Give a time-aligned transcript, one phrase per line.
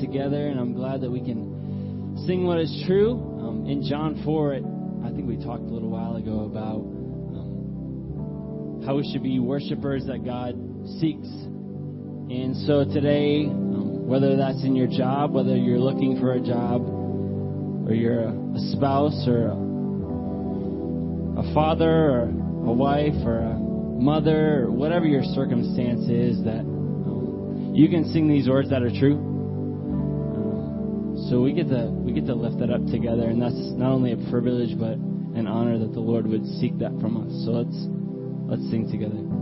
[0.00, 3.12] together, and I'm glad that we can sing what is true.
[3.40, 4.64] Um, in John 4, it,
[5.04, 6.80] I think we talked a little while ago about
[7.36, 10.54] um, how we should be worshipers that God
[11.00, 11.26] seeks.
[11.26, 16.82] And so today, um, whether that's in your job, whether you're looking for a job,
[16.82, 19.56] or you're a, a spouse, or a,
[21.40, 22.22] a father, or
[22.66, 28.28] a wife, or a mother, or whatever your circumstance is, that um, you can sing
[28.28, 29.31] these words that are true.
[31.28, 34.12] So we get to we get to lift that up together, and that's not only
[34.12, 34.98] a privilege but
[35.38, 37.32] an honor that the Lord would seek that from us.
[37.44, 37.78] So let's
[38.48, 39.41] let's sing together.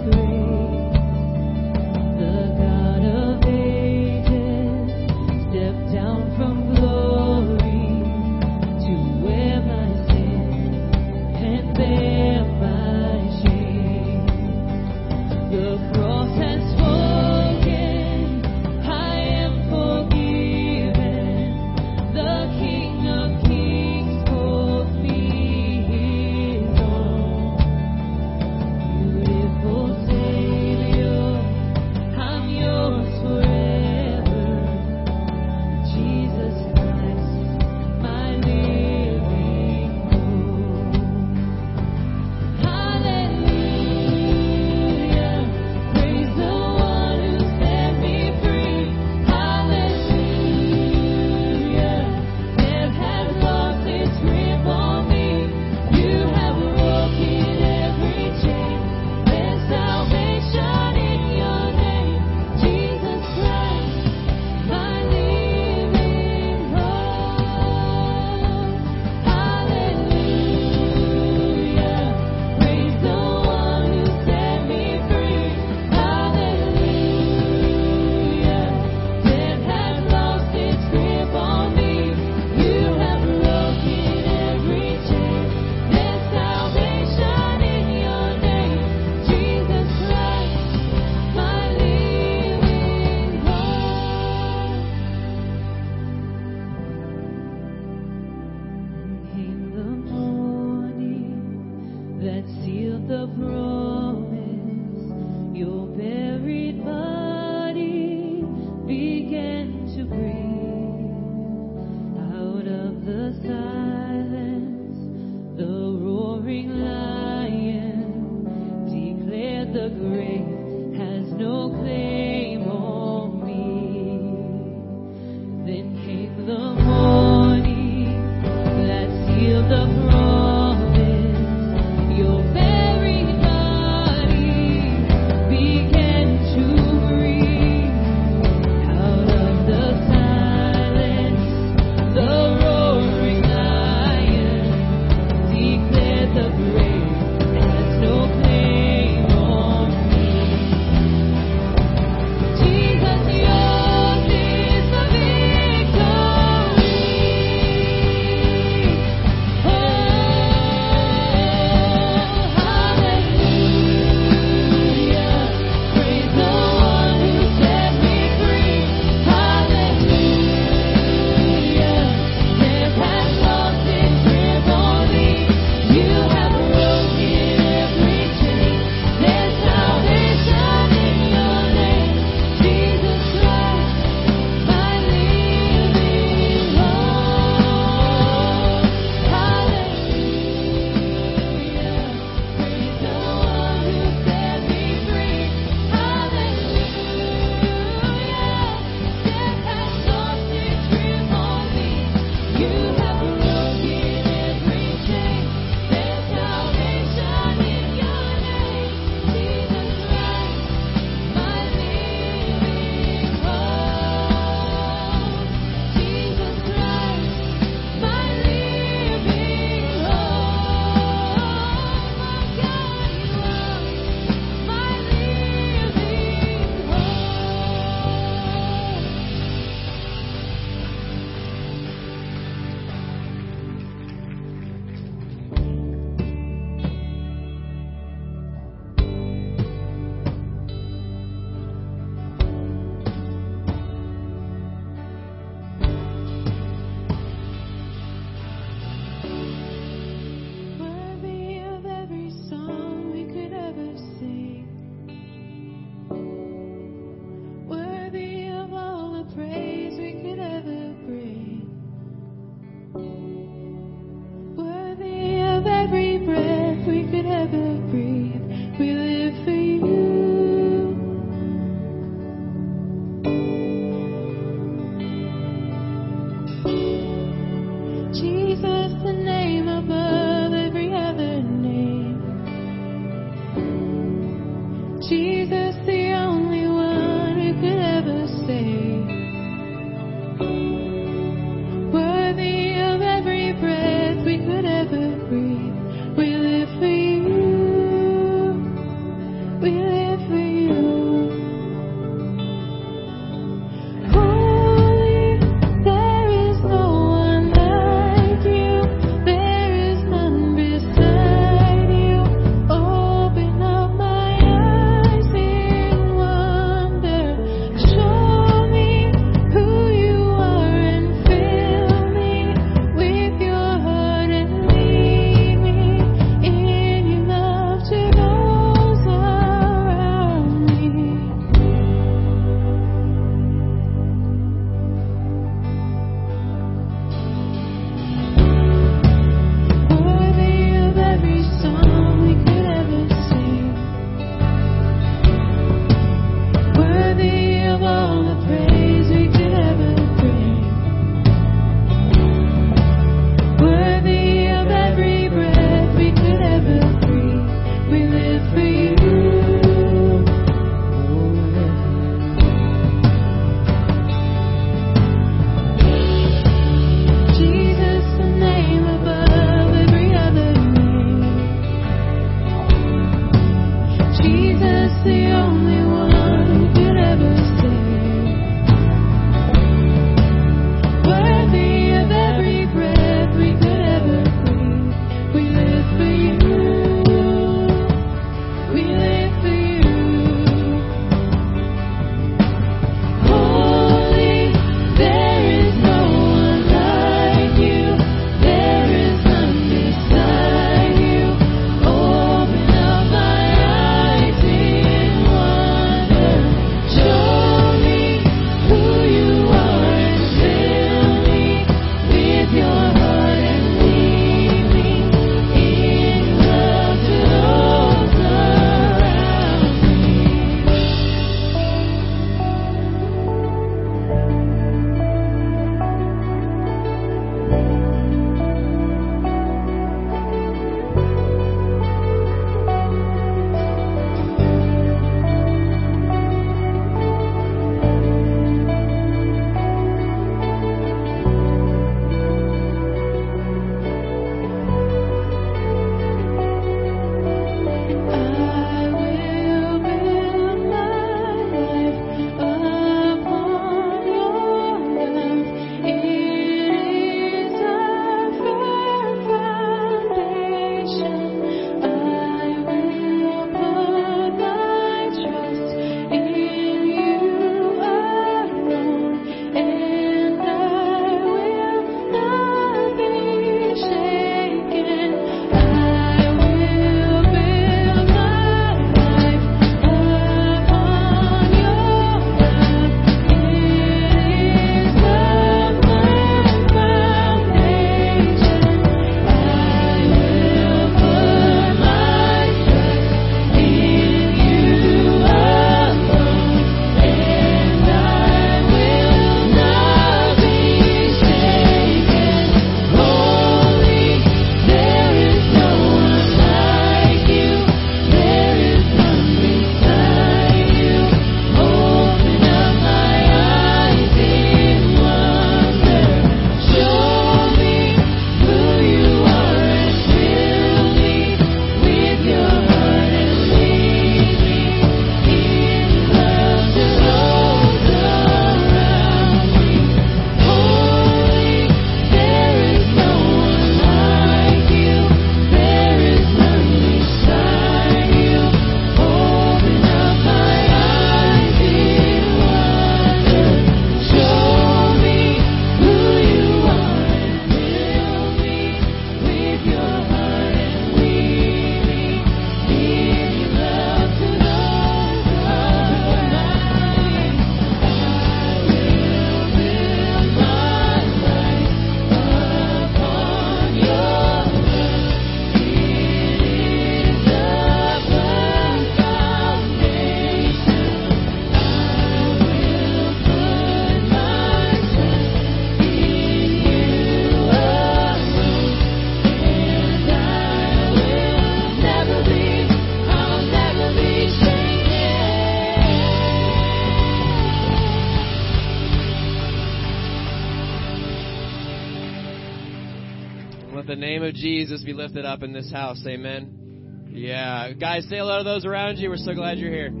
[595.31, 596.03] Up in this house.
[596.05, 597.09] Amen.
[597.09, 597.71] Yeah.
[597.73, 599.09] Guys, say hello to those around you.
[599.09, 600.00] We're so glad you're here.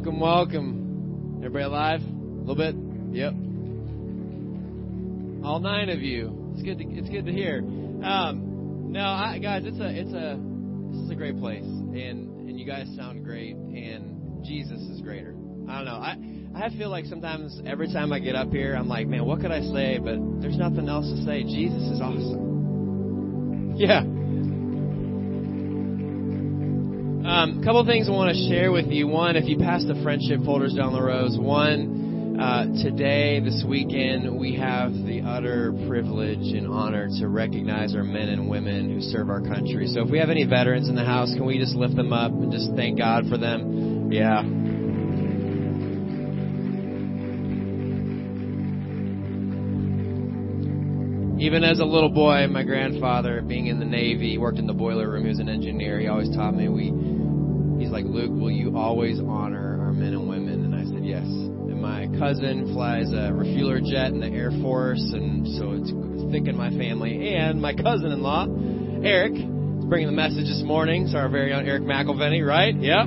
[0.00, 1.42] Welcome, welcome.
[1.44, 2.00] Everybody alive?
[2.00, 2.74] A little bit?
[3.14, 3.34] Yep.
[5.44, 6.54] All nine of you.
[6.54, 7.58] It's good to it's good to hear.
[7.58, 10.40] Um, no, I, guys, it's a it's a
[10.90, 15.34] this is a great place, and and you guys sound great, and Jesus is greater.
[15.68, 16.00] I don't know.
[16.00, 16.16] I
[16.54, 19.52] I feel like sometimes every time I get up here, I'm like, man, what could
[19.52, 19.98] I say?
[19.98, 21.42] But there's nothing else to say.
[21.42, 22.48] Jesus is awesome.
[23.76, 24.02] Yeah.
[27.30, 29.06] Um, a couple things I want to share with you.
[29.06, 34.36] One, if you pass the friendship folders down the rows, one, uh, today, this weekend,
[34.36, 39.30] we have the utter privilege and honor to recognize our men and women who serve
[39.30, 39.86] our country.
[39.86, 42.32] So if we have any veterans in the house, can we just lift them up
[42.32, 44.10] and just thank God for them?
[44.10, 44.42] Yeah.
[51.40, 55.08] Even as a little boy, my grandfather, being in the Navy, worked in the boiler
[55.08, 55.22] room.
[55.22, 56.00] He was an engineer.
[56.00, 57.19] He always taught me we.
[57.90, 60.64] He's like, Luke, will you always honor our men and women?
[60.64, 61.26] And I said, yes.
[61.26, 65.90] And my cousin flies a refueler jet in the Air Force, and so it's,
[66.30, 67.34] thick in my family.
[67.34, 71.08] And my cousin-in-law, Eric, is bringing the message this morning.
[71.08, 72.76] So our very own Eric McElveny, right?
[72.78, 73.06] Yep.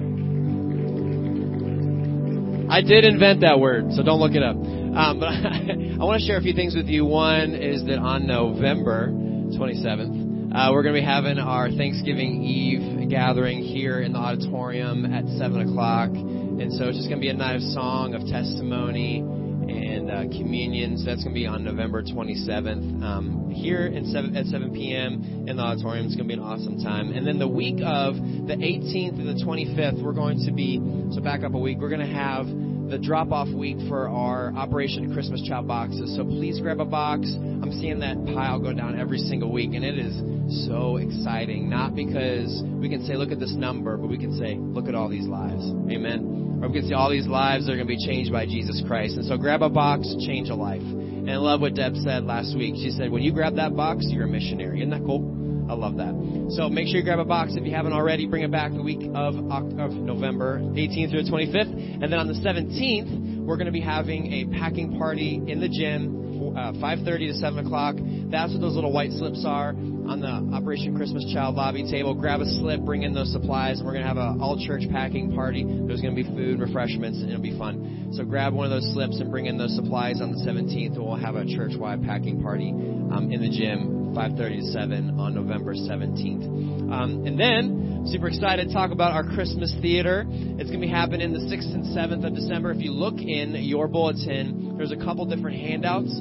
[2.69, 4.58] I did invent that word, so don't look it up.
[4.58, 7.06] Um, but I, I want to share a few things with you.
[7.06, 13.03] One is that on November 27th, uh, we're going to be having our Thanksgiving Eve
[13.13, 16.10] gathering here in the auditorium at 7 o'clock.
[16.10, 20.23] And so it's just going to be a night of song, of testimony, and uh,
[20.34, 20.97] communion.
[20.97, 25.45] So that's going to be on November 27th um, here in 7, at 7 p.m.
[25.47, 26.08] in the auditorium.
[26.08, 27.13] It's going to be an awesome time.
[27.13, 30.82] And then the week of the 18th and the 25th, we're going to be,
[31.13, 32.47] so back up a week, we're going to have
[32.89, 36.15] the drop off week for our Operation Christmas Child boxes.
[36.15, 37.28] So please grab a box.
[37.34, 40.13] I'm seeing that pile go down every single week, and it is
[40.67, 41.69] so exciting.
[41.69, 44.96] Not because we can say, look at this number, but we can say, look at
[44.96, 45.63] all these lives.
[45.89, 46.60] Amen.
[46.62, 49.17] Or we can see all these lives are going to be changed by Jesus Christ.
[49.17, 50.82] And so grab a box, change a life.
[50.82, 52.76] And I love what Deb said last week.
[52.76, 54.80] She said, when you grab that box, you're a missionary.
[54.80, 55.33] Isn't that cool?
[55.74, 56.14] I love that.
[56.56, 58.28] So make sure you grab a box if you haven't already.
[58.28, 62.04] Bring it back the week of, of November 18th through the 25th.
[62.04, 65.68] And then on the 17th, we're going to be having a packing party in the
[65.68, 67.96] gym, uh, 5.30 to 7 o'clock.
[68.30, 72.14] That's what those little white slips are on the Operation Christmas Child lobby table.
[72.14, 75.34] Grab a slip, bring in those supplies, and we're going to have an all-church packing
[75.34, 75.64] party.
[75.64, 78.14] There's going to be food, refreshments, and it'll be fun.
[78.14, 81.04] So grab one of those slips and bring in those supplies on the 17th, and
[81.04, 85.73] we'll have a church-wide packing party um, in the gym 5:30 to 7 on November
[85.73, 86.45] 17th.
[86.91, 90.26] Um, and then, super excited to talk about our Christmas theater.
[90.28, 92.71] It's going to be happening the 6th and 7th of December.
[92.71, 96.13] If you look in your bulletin, there's a couple different handouts.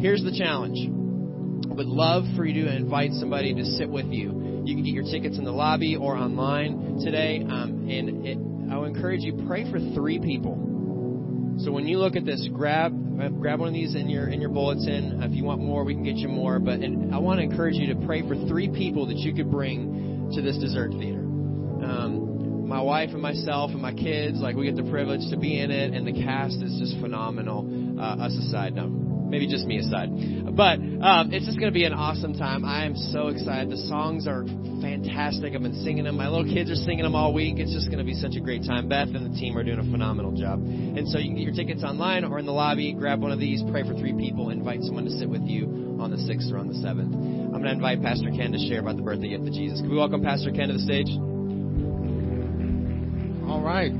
[0.00, 0.88] Here's the challenge.
[0.88, 4.62] Would love for you to invite somebody to sit with you.
[4.64, 7.42] You can get your tickets in the lobby or online today.
[7.42, 8.38] Um, and it,
[8.72, 10.54] I would encourage you pray for three people.
[11.58, 14.50] So when you look at this, grab grab one of these in your in your
[14.50, 15.22] bulletin.
[15.22, 16.58] If you want more, we can get you more.
[16.58, 19.50] But and I want to encourage you to pray for three people that you could
[19.50, 21.20] bring to this dessert theater.
[21.20, 25.60] Um, my wife and myself and my kids, like we get the privilege to be
[25.60, 27.68] in it, and the cast is just phenomenal.
[28.00, 28.88] Uh, us aside, no,
[29.34, 30.14] maybe just me aside.
[30.54, 32.64] But um, it's just going to be an awesome time.
[32.64, 33.68] I am so excited.
[33.68, 34.46] The songs are
[34.78, 35.54] fantastic.
[35.54, 36.16] I've been singing them.
[36.16, 37.58] My little kids are singing them all week.
[37.58, 38.88] It's just going to be such a great time.
[38.88, 40.62] Beth and the team are doing a phenomenal job.
[40.62, 42.94] And so you can get your tickets online or in the lobby.
[42.94, 43.60] Grab one of these.
[43.72, 44.50] Pray for three people.
[44.50, 47.10] Invite someone to sit with you on the 6th or on the 7th.
[47.10, 49.80] I'm going to invite Pastor Ken to share about the birthday gift of Jesus.
[49.80, 51.10] Can we welcome Pastor Ken to the stage?
[53.50, 53.90] All right.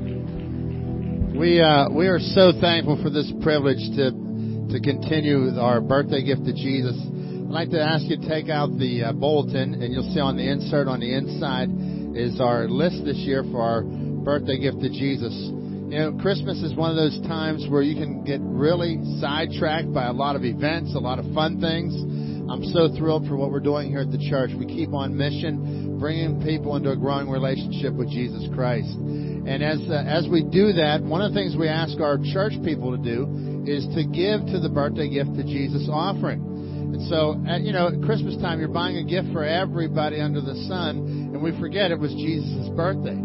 [1.34, 4.23] We uh, we are so thankful for this privilege to
[4.70, 6.96] to continue our birthday gift to Jesus.
[6.96, 10.36] I'd like to ask you to take out the uh, bulletin, and you'll see on
[10.36, 11.68] the insert on the inside
[12.16, 15.34] is our list this year for our birthday gift to Jesus.
[15.90, 20.06] You know, Christmas is one of those times where you can get really sidetracked by
[20.06, 21.92] a lot of events, a lot of fun things.
[22.50, 24.50] I'm so thrilled for what we're doing here at the church.
[24.56, 28.92] We keep on mission, bringing people into a growing relationship with Jesus Christ.
[28.94, 32.52] And as uh, as we do that, one of the things we ask our church
[32.64, 36.40] people to do is to give to the birthday gift to Jesus offering.
[36.94, 40.40] And so, at, you know, at Christmas time, you're buying a gift for everybody under
[40.40, 43.18] the sun, and we forget it was Jesus' birthday.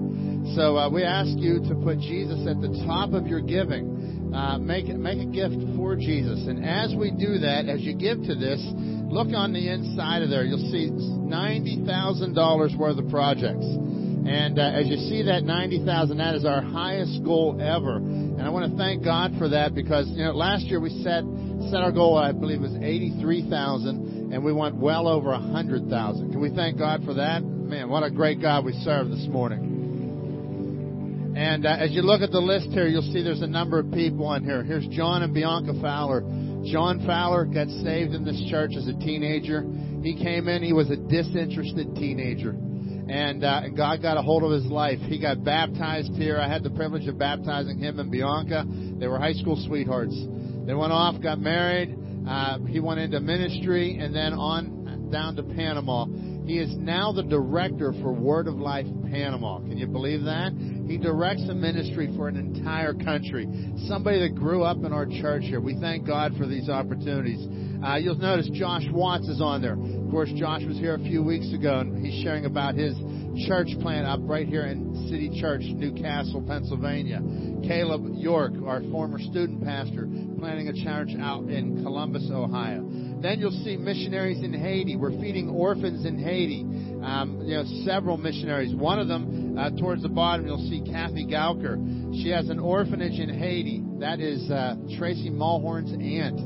[0.55, 4.18] So uh, we ask you to put Jesus at the top of your giving.
[4.33, 6.45] Uh, make make a gift for Jesus.
[6.45, 8.61] And as we do that, as you give to this,
[9.09, 10.45] look on the inside of there.
[10.45, 13.65] You'll see ninety thousand dollars worth of projects.
[13.65, 17.97] And uh, as you see that ninety thousand, that is our highest goal ever.
[17.97, 21.23] And I want to thank God for that because you know last year we set
[21.71, 25.39] set our goal, I believe, was eighty three thousand, and we went well over a
[25.39, 26.31] hundred thousand.
[26.31, 27.41] Can we thank God for that?
[27.41, 29.78] Man, what a great God we serve this morning.
[31.39, 33.89] And uh, as you look at the list here, you'll see there's a number of
[33.93, 34.61] people on here.
[34.61, 36.19] Here's John and Bianca Fowler.
[36.65, 39.63] John Fowler got saved in this church as a teenager.
[40.03, 42.49] He came in, he was a disinterested teenager.
[42.49, 44.99] And, uh, and God got a hold of his life.
[44.99, 46.37] He got baptized here.
[46.37, 48.65] I had the privilege of baptizing him and Bianca.
[48.99, 50.15] They were high school sweethearts.
[50.67, 51.97] They went off, got married.
[52.27, 56.05] Uh, he went into ministry and then on down to Panama.
[56.49, 59.59] He is now the director for Word of Life Panama.
[59.59, 60.51] Can you believe that?
[60.87, 63.45] He directs a ministry for an entire country.
[63.85, 65.61] Somebody that grew up in our church here.
[65.61, 67.45] We thank God for these opportunities.
[67.85, 69.77] Uh, you'll notice Josh Watts is on there.
[69.77, 72.97] Of course, Josh was here a few weeks ago, and he's sharing about his
[73.47, 77.21] church plant up right here in City Church, New Castle, Pennsylvania.
[77.67, 80.07] Caleb York, our former student pastor,
[80.39, 82.81] planting a church out in Columbus, Ohio.
[83.21, 84.95] Then you'll see missionaries in Haiti.
[84.95, 86.61] We're feeding orphans in Haiti.
[87.03, 88.73] Um, you know, several missionaries.
[88.73, 91.77] One of them, uh, towards the bottom, you'll see Kathy Gauker.
[92.23, 93.83] She has an orphanage in Haiti.
[93.99, 96.39] That is uh, Tracy Mulhorn's aunt.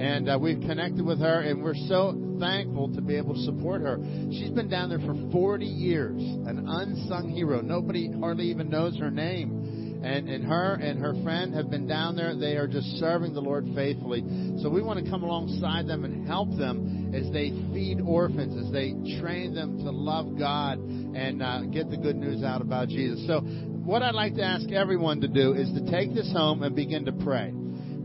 [0.00, 3.82] And uh, we've connected with her, and we're so thankful to be able to support
[3.82, 3.98] her.
[4.30, 7.60] She's been down there for 40 years, an unsung hero.
[7.60, 9.60] Nobody hardly even knows her name
[10.02, 12.34] and, and her and her friend have been down there.
[12.34, 14.22] They are just serving the Lord faithfully.
[14.62, 18.72] So we want to come alongside them and help them as they feed orphans, as
[18.72, 23.26] they train them to love God and uh, get the good news out about Jesus.
[23.26, 26.74] So what I'd like to ask everyone to do is to take this home and
[26.74, 27.52] begin to pray.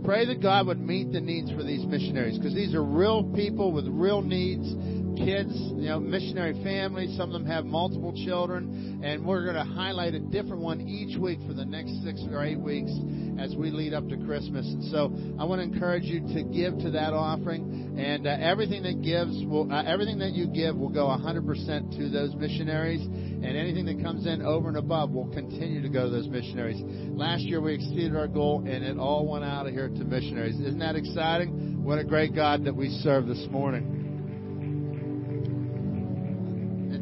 [0.05, 3.71] Pray that God would meet the needs for these missionaries because these are real people
[3.71, 4.71] with real needs
[5.15, 7.15] kids, you know, missionary families.
[7.17, 11.17] Some of them have multiple children, and we're going to highlight a different one each
[11.17, 12.91] week for the next six or eight weeks
[13.39, 14.65] as we lead up to Christmas.
[14.65, 18.83] And so, I want to encourage you to give to that offering, and uh, everything
[18.83, 23.45] that gives will, uh, everything that you give will go 100% to those missionaries, and
[23.45, 26.81] anything that comes in over and above will continue to go to those missionaries.
[27.15, 30.55] Last year we exceeded our goal, and it all went out of here to missionaries.
[30.55, 31.83] Isn't that exciting?
[31.83, 34.04] What a great God that we serve this morning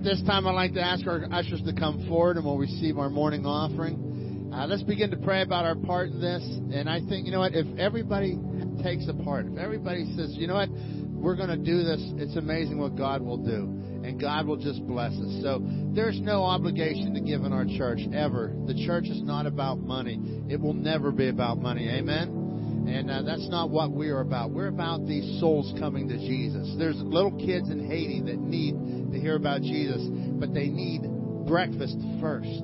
[0.04, 3.10] this time, I'd like to ask our ushers to come forward and we'll receive our
[3.10, 4.52] morning offering.
[4.54, 6.44] Uh, let's begin to pray about our part in this.
[6.44, 8.38] And I think, you know what, if everybody
[8.84, 12.36] takes a part, if everybody says, you know what, we're going to do this, it's
[12.36, 13.80] amazing what God will do.
[14.04, 15.42] And God will just bless us.
[15.42, 18.54] So there's no obligation to give in our church ever.
[18.68, 20.20] The church is not about money.
[20.50, 21.88] It will never be about money.
[21.88, 22.43] Amen?
[22.88, 24.52] And uh, that's not what we are about.
[24.52, 26.76] We're about these souls coming to Jesus.
[26.78, 30.02] There's little kids in Haiti that need to hear about Jesus,
[30.40, 31.04] but they need
[31.48, 32.64] breakfast first.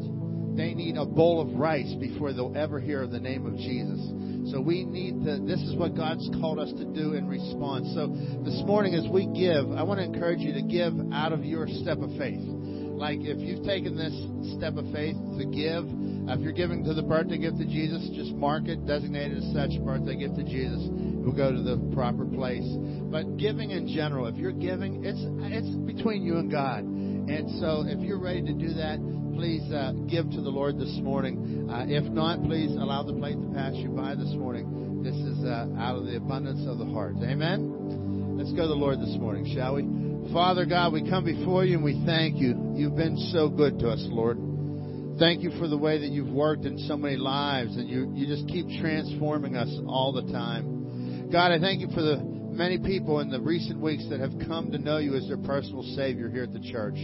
[0.55, 4.51] They need a bowl of rice before they'll ever hear the name of Jesus.
[4.51, 7.87] So we need to, this is what God's called us to do in response.
[7.93, 8.07] So
[8.43, 11.67] this morning as we give, I want to encourage you to give out of your
[11.67, 12.43] step of faith.
[12.99, 14.11] Like if you've taken this
[14.59, 15.87] step of faith to give,
[16.27, 19.47] if you're giving to the birthday gift to Jesus, just mark it, designate it as
[19.55, 20.83] such, birthday gift to Jesus.
[20.83, 22.67] It will go to the proper place.
[23.07, 26.83] But giving in general, if you're giving, it's it's between you and God.
[26.83, 28.99] And so if you're ready to do that,
[29.33, 31.71] please uh, give to the Lord this morning.
[31.71, 35.01] Uh, if not, please allow the plate to pass you by this morning.
[35.03, 37.15] This is uh, out of the abundance of the heart.
[37.23, 38.35] Amen.
[38.37, 40.08] Let's go to the Lord this morning, shall we?
[40.33, 42.73] Father God, we come before you and we thank you.
[42.75, 44.37] You've been so good to us, Lord.
[45.17, 48.27] Thank you for the way that you've worked in so many lives and you, you
[48.27, 51.29] just keep transforming us all the time.
[51.31, 52.17] God, I thank you for the
[52.51, 55.83] many people in the recent weeks that have come to know you as their personal
[55.95, 56.97] Savior here at the church.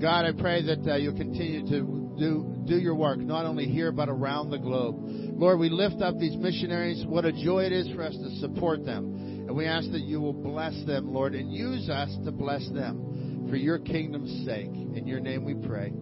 [0.00, 3.92] God, I pray that uh, you'll continue to do, do your work, not only here,
[3.92, 4.96] but around the globe.
[4.98, 7.04] Lord, we lift up these missionaries.
[7.06, 9.31] What a joy it is for us to support them.
[9.52, 13.44] And we ask that you will bless them, Lord, and use us to bless them
[13.50, 14.70] for your kingdom's sake.
[14.70, 15.92] In your name we pray.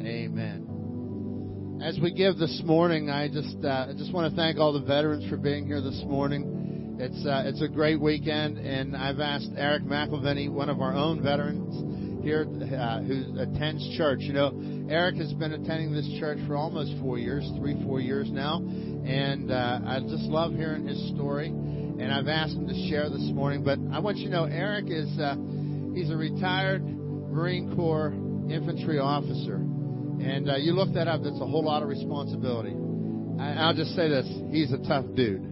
[0.00, 1.80] Amen.
[1.82, 4.86] As we give this morning, I just uh, I just want to thank all the
[4.86, 6.98] veterans for being here this morning.
[7.00, 11.20] It's uh, it's a great weekend, and I've asked Eric McElveny, one of our own
[11.20, 14.20] veterans here, uh, who attends church.
[14.20, 18.30] You know, Eric has been attending this church for almost four years, three, four years
[18.30, 21.52] now, and uh, I just love hearing his story.
[22.00, 24.86] And I've asked him to share this morning, but I want you to know Eric
[24.88, 25.36] is uh,
[25.94, 28.12] he's a retired Marine Corps
[28.50, 31.22] infantry officer, and uh, you look that up.
[31.22, 32.74] That's a whole lot of responsibility.
[33.38, 35.50] I, I'll just say this: he's a tough dude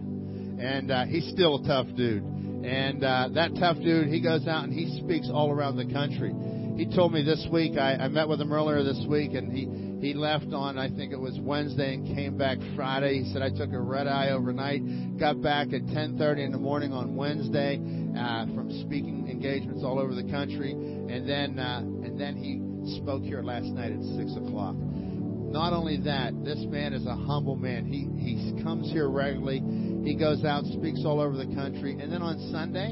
[0.59, 2.23] and uh, he's still a tough dude.
[2.23, 6.33] And uh, that tough dude, he goes out and he speaks all around the country.
[6.75, 7.77] He told me this week.
[7.77, 9.63] I, I met with him earlier this week, and he
[9.99, 13.23] he left on I think it was Wednesday and came back Friday.
[13.23, 16.93] He said I took a red eye overnight, got back at 10:30 in the morning
[16.93, 17.75] on Wednesday
[18.17, 22.61] uh, from speaking engagements all over the country, and then uh, and then he
[23.01, 24.75] spoke here last night at six o'clock.
[24.75, 27.85] Not only that, this man is a humble man.
[27.85, 29.63] He he comes here regularly.
[30.03, 32.91] He goes out, speaks all over the country, and then on Sunday,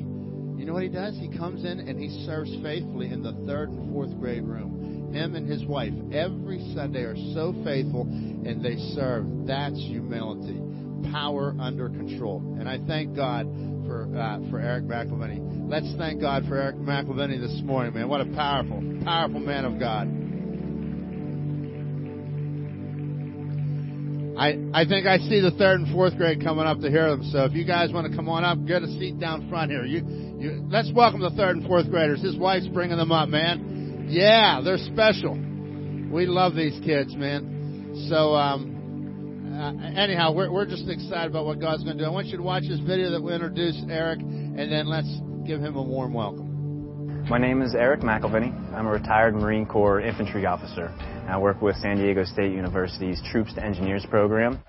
[0.60, 1.16] you know what he does?
[1.16, 4.97] He comes in and he serves faithfully in the third and fourth grade room.
[5.14, 9.26] Him and his wife every Sunday are so faithful and they serve.
[9.48, 10.60] That's humility,
[11.12, 12.58] power under control.
[12.60, 13.48] And I thank God
[13.86, 15.70] for uh, for Eric McElveny.
[15.70, 18.10] Let's thank God for Eric McElveny this morning, man.
[18.10, 20.08] What a powerful, powerful man of God.
[24.38, 27.24] I, I think I see the third and fourth grade coming up to hear them.
[27.32, 29.84] So if you guys want to come on up, get a seat down front here.
[29.84, 32.22] You, you, let's welcome the third and fourth graders.
[32.22, 33.77] His wife's bringing them up, man.
[34.08, 35.34] Yeah, they're special.
[35.34, 38.06] We love these kids, man.
[38.10, 42.08] So, um, uh, anyhow, we're, we're just excited about what God's going to do.
[42.08, 45.10] I want you to watch this video that we introduce Eric, and then let's
[45.46, 47.26] give him a warm welcome.
[47.30, 48.54] My name is Eric McElveny.
[48.74, 50.88] I'm a retired Marine Corps infantry officer.
[51.28, 54.64] I work with San Diego State University's Troops to Engineers program.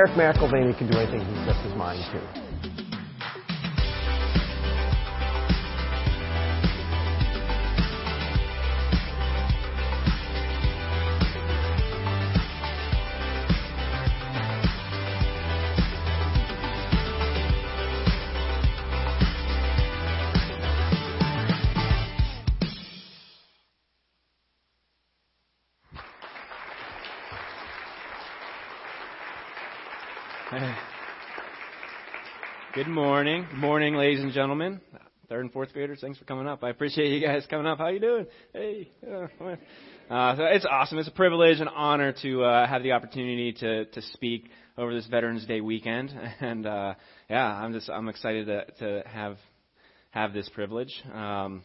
[0.00, 2.49] Eric McElvaney can do anything he sets his mind to.
[32.80, 33.46] Good morning.
[33.50, 34.80] Good morning, ladies and gentlemen.
[35.28, 36.64] Third and fourth graders, thanks for coming up.
[36.64, 37.76] I appreciate you guys coming up.
[37.76, 38.26] How you doing?
[38.54, 38.90] Hey.
[39.06, 39.26] Uh,
[40.10, 40.96] uh, so it's awesome.
[40.96, 45.06] It's a privilege and honor to uh, have the opportunity to to speak over this
[45.08, 46.94] Veterans Day weekend, and uh,
[47.28, 49.36] yeah, I'm just I'm excited to to have
[50.12, 51.02] have this privilege.
[51.12, 51.64] Um,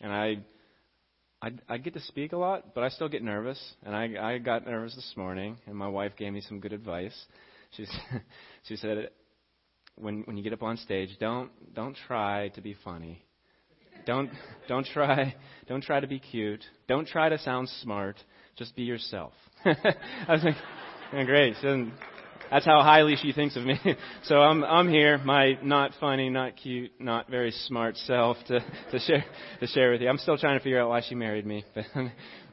[0.00, 0.38] and I,
[1.42, 4.38] I I get to speak a lot, but I still get nervous, and I I
[4.38, 7.26] got nervous this morning, and my wife gave me some good advice.
[7.72, 7.84] She
[8.66, 9.10] she said
[9.96, 13.24] when when you get up on stage, don't don't try to be funny.
[14.06, 14.30] Don't
[14.68, 15.34] don't try
[15.68, 16.64] don't try to be cute.
[16.88, 18.16] Don't try to sound smart.
[18.56, 19.32] Just be yourself.
[19.64, 19.74] I
[20.28, 20.54] was like,
[21.12, 21.56] yeah, great.
[21.60, 21.90] So
[22.54, 23.76] that's how highly she thinks of me.
[24.22, 28.60] so I'm I'm here, my not funny, not cute, not very smart self to
[28.92, 29.24] to share
[29.58, 30.08] to share with you.
[30.08, 31.84] I'm still trying to figure out why she married me, but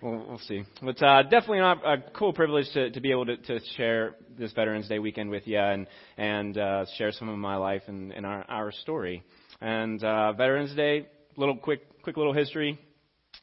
[0.02, 0.64] we'll, we'll see.
[0.82, 4.52] But uh, definitely not a cool privilege to to be able to to share this
[4.54, 5.86] Veterans Day weekend with you and
[6.18, 9.24] and uh, share some of my life and, and our our story.
[9.62, 12.80] And uh, Veterans Day, little quick quick little history.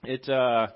[0.02, 0.28] It.
[0.28, 0.66] Uh,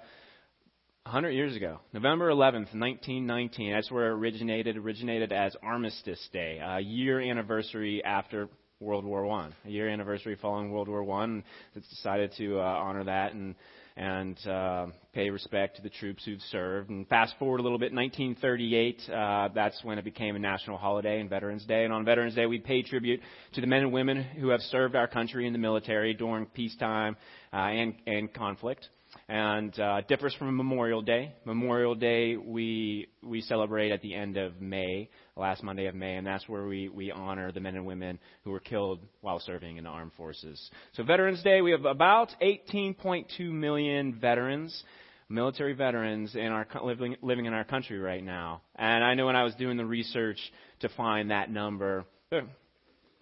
[1.05, 3.73] 100 years ago, November 11th, 1919.
[3.73, 4.77] That's where it originated.
[4.77, 9.53] Originated as Armistice Day, a year anniversary after World War One.
[9.65, 11.43] A year anniversary following World War One.
[11.75, 13.57] It's decided to uh, honor that and
[13.97, 16.89] and uh, pay respect to the troops who've served.
[16.89, 19.03] And fast forward a little bit, 1938.
[19.13, 21.83] Uh, that's when it became a national holiday and Veterans Day.
[21.83, 23.21] And on Veterans Day, we pay tribute
[23.55, 27.17] to the men and women who have served our country in the military during peacetime
[27.53, 28.89] uh, and and conflict
[29.33, 31.33] and uh, differs from Memorial Day.
[31.47, 36.27] Memorial Day we we celebrate at the end of May, last Monday of May, and
[36.27, 39.85] that's where we we honor the men and women who were killed while serving in
[39.85, 40.71] the armed forces.
[40.93, 44.85] So Veterans Day, we have about 18.2 million veterans.
[45.31, 49.37] Military veterans in our living living in our country right now, and I know when
[49.37, 50.37] I was doing the research
[50.81, 52.43] to find that number, there,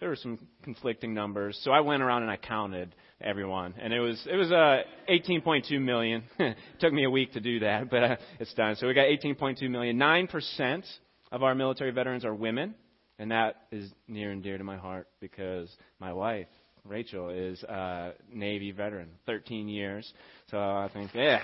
[0.01, 1.57] there were some conflicting numbers.
[1.63, 2.93] So I went around and I counted
[3.23, 6.23] everyone, and it was it was uh, 18.2 million.
[6.39, 8.75] it took me a week to do that, but uh, it's done.
[8.75, 9.97] So we got 18.2 million.
[9.97, 10.85] Nine percent
[11.31, 12.75] of our military veterans are women,
[13.19, 16.47] and that is near and dear to my heart because my wife
[16.85, 20.11] Rachel is a Navy veteran, 13 years.
[20.49, 21.39] So I think, yeah.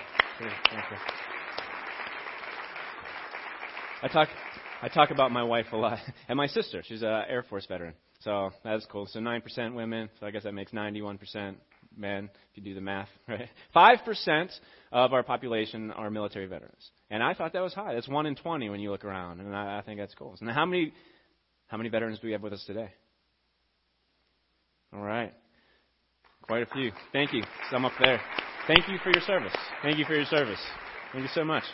[4.02, 4.28] I talk,
[4.82, 6.82] I talk about my wife a lot, and my sister.
[6.84, 7.94] She's an Air Force veteran.
[8.20, 9.06] So that's cool.
[9.06, 10.08] So 9% women.
[10.18, 11.54] So I guess that makes 91%
[11.98, 13.48] men, if you do the math, right?
[13.74, 14.50] 5%
[14.92, 16.90] of our population are military veterans.
[17.10, 17.94] And I thought that was high.
[17.94, 19.40] That's 1 in 20 when you look around.
[19.40, 20.36] And I, I think that's cool.
[20.40, 20.92] And how many,
[21.66, 22.90] how many veterans do we have with us today?
[24.92, 25.34] All right.
[26.42, 26.92] Quite a few.
[27.12, 27.42] Thank you.
[27.70, 28.20] Some up there.
[28.66, 29.54] Thank you for your service.
[29.82, 30.60] Thank you for your service.
[31.12, 31.64] Thank you so much.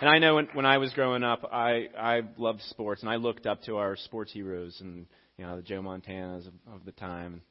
[0.00, 3.16] And I know when, when I was growing up, I, I loved sports, and I
[3.16, 6.92] looked up to our sports heroes, and you know the Joe Montanas of, of the
[6.92, 7.42] time, and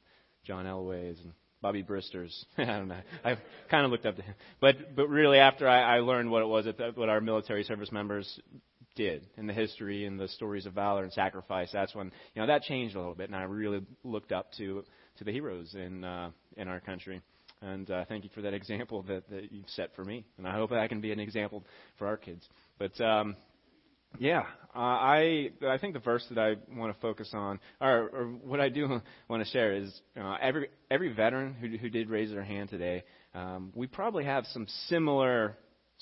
[0.45, 2.45] John Elways, and Bubby Bristers.
[2.57, 2.99] I don't know.
[3.23, 3.37] I
[3.69, 6.47] kind of looked up to him, but but really, after I, I learned what it
[6.47, 8.39] was that what our military service members
[8.95, 12.47] did in the history and the stories of valor and sacrifice, that's when you know
[12.47, 14.83] that changed a little bit, and I really looked up to
[15.17, 17.21] to the heroes in uh, in our country.
[17.61, 20.25] And uh, thank you for that example that, that you've set for me.
[20.37, 21.63] And I hope I can be an example
[21.97, 22.47] for our kids.
[22.77, 23.35] But um,
[24.19, 24.43] yeah,
[24.75, 28.59] uh, I I think the verse that I want to focus on, or, or what
[28.59, 32.43] I do want to share, is uh, every every veteran who who did raise their
[32.43, 35.57] hand today, um, we probably have some similar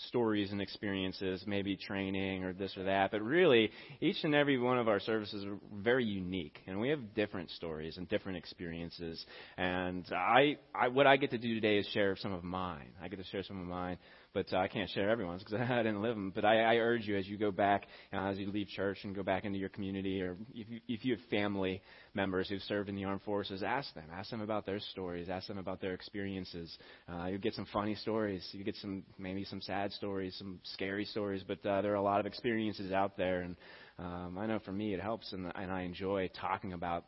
[0.10, 4.78] stories and experiences, maybe training or this or that, but really each and every one
[4.78, 9.26] of our services are very unique, and we have different stories and different experiences.
[9.58, 12.91] And I, I what I get to do today is share some of mine.
[13.02, 13.98] I get to share some of mine
[14.36, 16.32] but uh, I can't share everyone's because I didn't live them.
[16.36, 19.15] But I, I urge you as you go back, uh, as you leave church and
[19.15, 21.82] go back into your community, or if you, if you have family
[22.13, 24.04] members who've served in the armed forces, ask them.
[24.13, 25.30] Ask them about their stories.
[25.30, 26.78] Ask them about their experiences.
[27.12, 28.45] Uh, you get some funny stories.
[28.52, 31.43] You get some maybe some sad stories, some scary stories.
[31.48, 33.56] But uh, there are a lot of experiences out there, and
[33.98, 37.06] um, I know for me it helps, and, and I enjoy talking about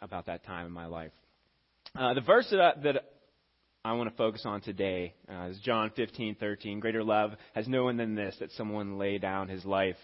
[0.00, 1.12] about that time in my life.
[1.98, 3.04] Uh, the verse that, I, that
[3.88, 6.78] I want to focus on today uh, is John 15:13.
[6.78, 9.96] Greater love has no one than this that someone lay down his life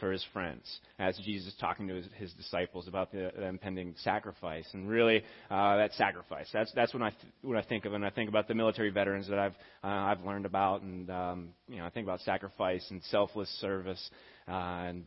[0.00, 0.80] for his friends.
[0.98, 5.22] As Jesus is talking to his, his disciples about the, the, impending sacrifice, and really
[5.52, 6.48] uh, that sacrifice.
[6.52, 8.90] That's that's what I th- what I think of, and I think about the military
[8.90, 12.84] veterans that I've uh, I've learned about, and um, you know I think about sacrifice
[12.90, 14.10] and selfless service
[14.48, 15.04] uh, and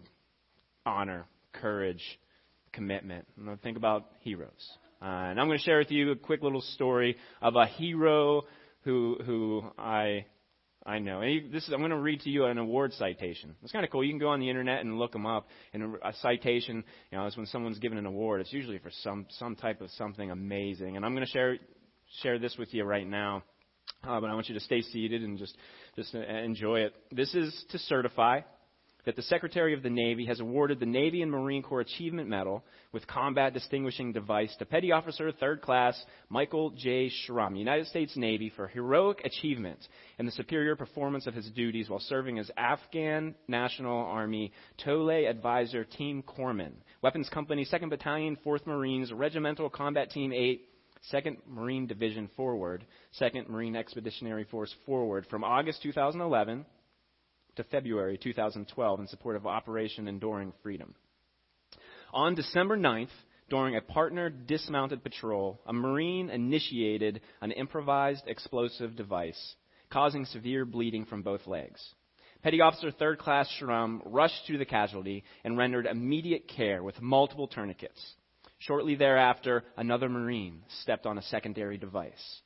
[0.85, 2.17] honor, courage,
[2.71, 4.77] commitment, and I think about heroes.
[5.01, 8.43] Uh, and I'm going to share with you a quick little story of a hero
[8.83, 10.25] who who I
[10.85, 11.21] I know.
[11.21, 13.55] And this is, I'm going to read to you an award citation.
[13.61, 14.03] It's kind of cool.
[14.03, 15.47] You can go on the internet and look them up.
[15.73, 18.41] And a citation, you know, is when someone's given an award.
[18.41, 20.97] It's usually for some some type of something amazing.
[20.97, 21.57] And I'm going to share
[22.21, 23.43] share this with you right now.
[24.03, 25.55] Uh, but I want you to stay seated and just
[25.95, 26.93] just enjoy it.
[27.11, 28.41] This is to certify
[29.05, 32.63] that the Secretary of the Navy has awarded the Navy and Marine Corps Achievement Medal
[32.91, 37.09] with Combat Distinguishing Device to Petty Officer Third Class Michael J.
[37.09, 39.79] Schrum, United States Navy, for heroic achievement
[40.19, 44.51] in the superior performance of his duties while serving as Afghan National Army
[44.83, 50.67] Tole Advisor Team Corpsman, Weapons Company, 2nd Battalion, 4th Marines, Regimental Combat Team 8,
[51.13, 52.85] 2nd Marine Division Forward,
[53.19, 56.65] 2nd Marine Expeditionary Force Forward from August 2011
[57.61, 60.95] to February 2012 in support of Operation Enduring Freedom.
[62.13, 63.09] On December 9th,
[63.49, 69.55] during a partner dismounted patrol, a Marine initiated an improvised explosive device,
[69.91, 71.81] causing severe bleeding from both legs.
[72.41, 77.47] Petty Officer Third Class Schrum rushed to the casualty and rendered immediate care with multiple
[77.47, 78.01] tourniquets.
[78.57, 82.41] Shortly thereafter, another Marine stepped on a secondary device.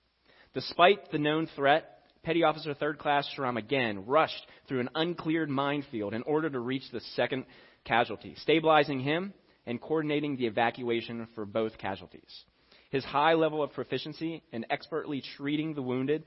[0.53, 1.94] Despite the known threat,
[2.25, 6.81] Petty Officer Third Class Schrum again rushed through an uncleared minefield in order to reach
[6.91, 7.45] the second
[7.83, 9.31] casualty, stabilizing him
[9.67, 12.43] and coordinating the evacuation for both casualties.
[12.89, 16.23] His high level of proficiency in expertly treating the wounded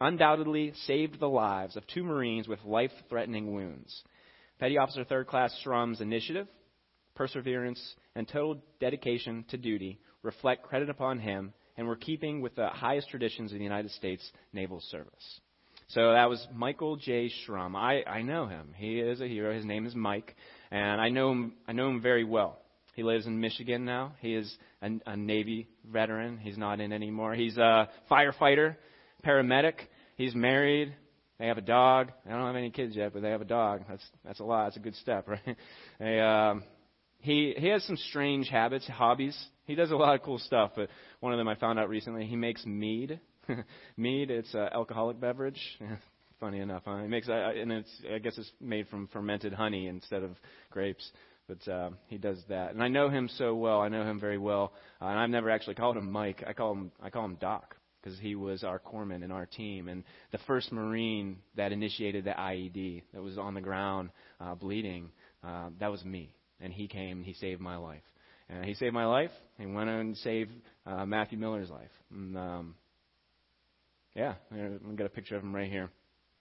[0.00, 4.04] undoubtedly saved the lives of two Marines with life threatening wounds.
[4.60, 6.46] Petty Officer Third Class Schrum's initiative,
[7.16, 12.68] perseverance, and total dedication to duty reflect credit upon him and we're keeping with the
[12.68, 15.40] highest traditions of the United States Naval Service.
[15.90, 17.30] So that was Michael J.
[17.30, 17.74] Schrum.
[17.74, 18.74] I, I know him.
[18.76, 19.54] He is a hero.
[19.54, 20.36] His name is Mike,
[20.70, 21.54] and I know him.
[21.66, 22.58] I know him very well.
[22.94, 24.12] He lives in Michigan now.
[24.20, 26.36] He is a, a Navy veteran.
[26.36, 27.34] He's not in anymore.
[27.34, 28.76] He's a firefighter,
[29.24, 29.74] paramedic.
[30.16, 30.94] He's married.
[31.38, 32.10] They have a dog.
[32.26, 33.84] I don't have any kids yet, but they have a dog.
[33.88, 34.64] That's that's a lot.
[34.64, 35.56] That's a good step, right?
[36.00, 36.64] They, um,
[37.20, 39.38] he he has some strange habits, hobbies.
[39.68, 40.72] He does a lot of cool stuff.
[40.74, 40.88] But
[41.20, 42.26] one of them I found out recently.
[42.26, 43.20] He makes mead.
[43.96, 45.60] mead, it's an alcoholic beverage.
[46.40, 47.02] Funny enough, huh?
[47.02, 50.32] He makes, and it's I guess it's made from fermented honey instead of
[50.70, 51.08] grapes.
[51.48, 53.80] But uh, he does that, and I know him so well.
[53.80, 56.44] I know him very well, uh, and I've never actually called him Mike.
[56.46, 59.88] I call him I call him Doc because he was our corpsman in our team
[59.88, 64.10] and the first Marine that initiated the IED that was on the ground
[64.40, 65.10] uh, bleeding.
[65.42, 67.18] Uh, that was me, and he came.
[67.18, 68.02] and He saved my life,
[68.48, 69.30] and he saved my life.
[69.58, 70.52] He went on and saved
[70.86, 71.90] uh, Matthew Miller's life.
[72.10, 72.74] And, um,
[74.14, 75.90] yeah, I'm gonna a picture of him right here.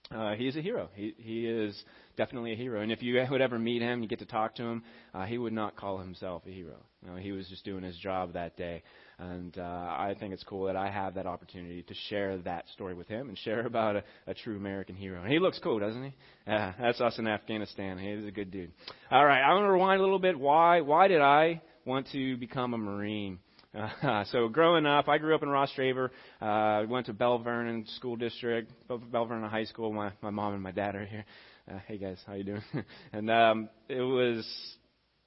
[0.09, 0.89] Uh, he's a hero.
[0.95, 1.83] He he is
[2.15, 2.81] definitely a hero.
[2.81, 4.83] And if you would ever meet him, you get to talk to him,
[5.13, 6.77] uh, he would not call himself a hero.
[7.03, 8.83] You know, he was just doing his job that day.
[9.19, 12.93] And uh, I think it's cool that I have that opportunity to share that story
[12.93, 15.21] with him and share about a, a true American hero.
[15.21, 16.13] And he looks cool, doesn't he?
[16.45, 17.97] Yeah, that's us in Afghanistan.
[17.97, 18.71] He's a good dude.
[19.11, 20.39] All right, I'm going to rewind a little bit.
[20.39, 23.39] Why why did I want to become a Marine?
[23.73, 26.09] Uh, so growing up, I grew up in Rostraver.
[26.41, 29.93] Uh, went to Belle Vernon School District, Belle Vernon High School.
[29.93, 31.25] My my mom and my dad are here.
[31.69, 32.63] Uh, hey guys, how you doing?
[33.13, 34.45] and um, it was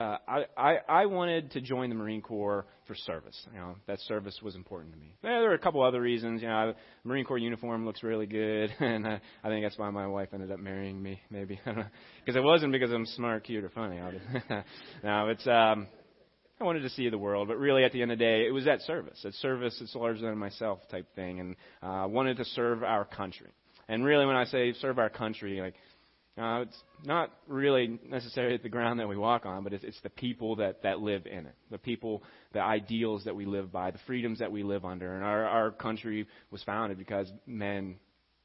[0.01, 3.39] uh, I, I I wanted to join the Marine Corps for service.
[3.53, 5.15] You know that service was important to me.
[5.23, 6.43] Yeah, there were a couple other reasons.
[6.43, 10.07] You know, Marine Corps uniform looks really good, and uh, I think that's why my
[10.07, 11.21] wife ended up marrying me.
[11.31, 13.99] Maybe because it wasn't because I'm smart, cute, or funny.
[15.05, 15.87] no, it's um,
[16.61, 18.51] I wanted to see the world, but really at the end of the day, it
[18.51, 19.19] was that service.
[19.23, 23.49] That service it's larger than myself type thing, and uh, wanted to serve our country.
[23.89, 25.75] And really, when I say serve our country, like
[26.39, 30.11] uh, it's not really necessarily the ground that we walk on, but it's, it's the
[30.11, 31.55] people that, that live in it.
[31.71, 35.15] The people, the ideals that we live by, the freedoms that we live under.
[35.15, 37.97] And our, our country was founded because men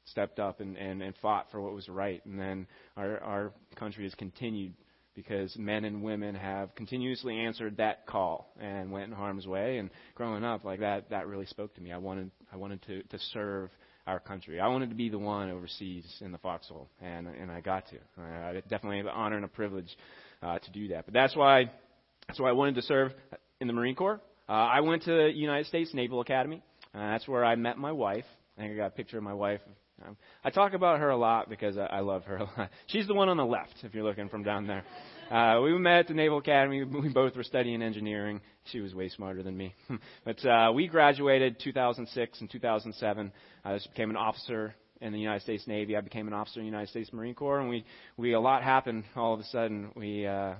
[0.06, 2.24] stepped up and, and, and fought for what was right.
[2.24, 4.74] And then our, our country has continued
[5.16, 9.78] because men and women have continuously answered that call and went in harm's way.
[9.78, 11.90] And growing up like that, that really spoke to me.
[11.90, 13.70] I wanted, I wanted to, to serve
[14.06, 14.60] our country.
[14.60, 17.96] I wanted to be the one overseas in the foxhole, and and I got to.
[18.22, 19.88] I definitely have an honor and a privilege
[20.42, 21.06] uh, to do that.
[21.06, 21.70] But that's why
[22.28, 23.12] that's why I wanted to serve
[23.60, 24.20] in the Marine Corps.
[24.48, 26.62] Uh, I went to United States Naval Academy.
[26.94, 28.24] Uh, that's where I met my wife.
[28.56, 29.60] I think I got a picture of my wife.
[30.04, 32.70] Um, I talk about her a lot because I, I love her a lot.
[32.86, 34.84] She's the one on the left, if you're looking from down there.
[35.30, 36.84] Uh, we met at the Naval Academy.
[36.84, 38.40] We both were studying engineering.
[38.64, 39.74] She was way smarter than me.
[40.24, 43.32] but uh, we graduated 2006 and 2007.
[43.64, 45.96] I just became an officer in the United States Navy.
[45.96, 47.84] I became an officer in the United States Marine Corps, and we
[48.16, 49.90] we a lot happened all of a sudden.
[49.94, 50.54] We uh,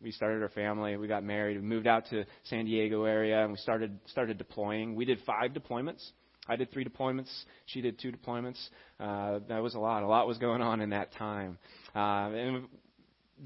[0.00, 0.96] we started our family.
[0.96, 1.56] We got married.
[1.56, 4.94] We moved out to San Diego area, and we started started deploying.
[4.94, 6.02] We did five deployments.
[6.48, 7.30] I did three deployments.
[7.66, 8.58] She did two deployments.
[8.98, 10.02] Uh, that was a lot.
[10.02, 11.58] A lot was going on in that time.
[11.94, 12.68] Uh, and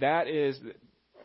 [0.00, 0.58] that is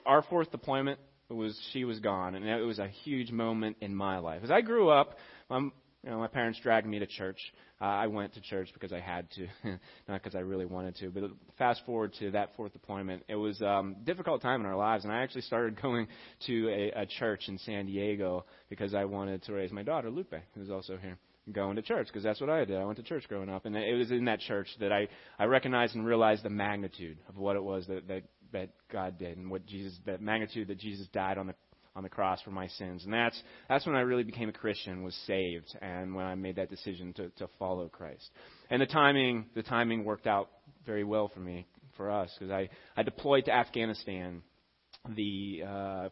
[0.05, 0.99] our fourth deployment
[1.29, 4.41] was she was gone, and it was a huge moment in my life.
[4.43, 5.17] As I grew up,
[5.49, 5.71] my, you
[6.03, 7.39] know, my parents dragged me to church.
[7.79, 9.47] Uh, I went to church because I had to,
[10.09, 11.09] not because I really wanted to.
[11.09, 11.23] But
[11.57, 15.05] fast forward to that fourth deployment, it was um, a difficult time in our lives,
[15.05, 16.07] and I actually started going
[16.47, 20.35] to a, a church in San Diego because I wanted to raise my daughter Lupe,
[20.53, 21.17] who's also here
[21.51, 22.77] going to church because that's what I did.
[22.77, 25.07] I went to church growing up, and it was in that church that I
[25.39, 28.23] I recognized and realized the magnitude of what it was that that
[28.53, 31.55] that God did and what Jesus, that magnitude that Jesus died on the
[31.95, 33.03] on the cross for my sins.
[33.03, 36.57] And that's that's when I really became a Christian, was saved, and when I made
[36.57, 38.29] that decision to to follow Christ.
[38.69, 40.49] And the timing the timing worked out
[40.85, 41.67] very well for me
[41.97, 44.43] for us because I I deployed to Afghanistan
[45.15, 46.09] the uh,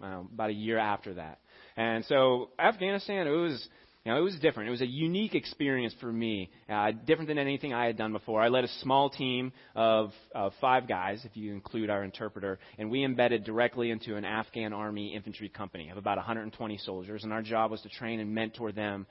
[0.00, 1.40] about a year after that.
[1.76, 3.68] And so Afghanistan it was
[4.06, 4.68] now, it was different.
[4.68, 8.42] It was a unique experience for me, uh, different than anything I had done before.
[8.42, 12.90] I led a small team of, of five guys, if you include our interpreter, and
[12.90, 17.40] we embedded directly into an Afghan Army infantry company of about 120 soldiers, and our
[17.40, 19.06] job was to train and mentor them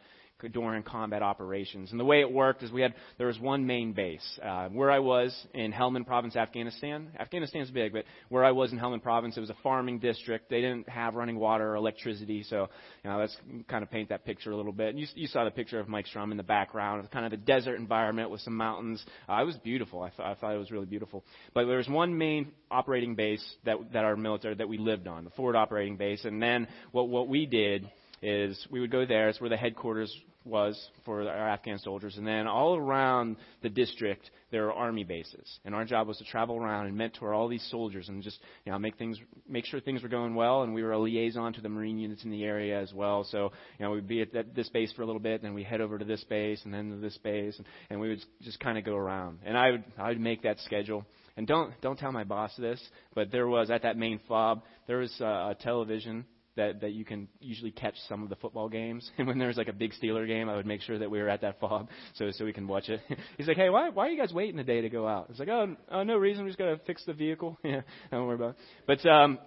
[0.52, 1.92] during combat operations.
[1.92, 4.40] And the way it worked is we had there was one main base.
[4.42, 7.10] Uh, where I was in Helmand Province, Afghanistan.
[7.18, 10.50] Afghanistan's big, but where I was in Helmand Province, it was a farming district.
[10.50, 12.70] They didn't have running water or electricity, so
[13.04, 13.36] you know let's
[13.68, 14.90] kind of paint that picture a little bit.
[14.90, 17.10] And you, you saw the picture of Mike Schrum in the background.
[17.12, 19.04] Kind of a desert environment with some mountains.
[19.30, 20.02] Uh, it was beautiful.
[20.02, 21.24] I, th- I thought it was really beautiful.
[21.54, 25.24] But there was one main operating base that that our military that we lived on,
[25.24, 26.26] the forward operating base.
[26.26, 27.90] And then what what we did
[28.24, 29.30] is we would go there.
[29.30, 30.16] It's where the headquarters
[30.46, 32.18] was for our Afghan soldiers.
[32.18, 35.60] And then all around the district, there are army bases.
[35.66, 38.72] And our job was to travel around and mentor all these soldiers and just, you
[38.72, 40.64] know, make things, make sure things were going well.
[40.64, 43.26] And we were a liaison to the Marine units in the area as well.
[43.26, 45.54] So, you know, we'd be at that, this base for a little bit, and then
[45.54, 47.58] we head over to this base and then to this base.
[47.58, 49.40] And, and we would just kind of go around.
[49.46, 51.06] And I would, I would make that schedule.
[51.36, 52.82] And don't, don't tell my boss this,
[53.16, 57.06] but there was, at that main fob, there was a, a television that that you
[57.06, 59.10] can usually catch some of the football games.
[59.18, 61.30] And when there's like a big Steeler game, I would make sure that we were
[61.30, 63.00] at that fob so so we can watch it.
[63.38, 65.28] He's like, hey, why why are you guys waiting a day to go out?
[65.30, 66.44] It's like, oh, oh no reason.
[66.44, 67.58] We just gotta fix the vehicle.
[67.64, 67.82] yeah,
[68.12, 68.58] don't worry about it.
[68.88, 69.40] But um,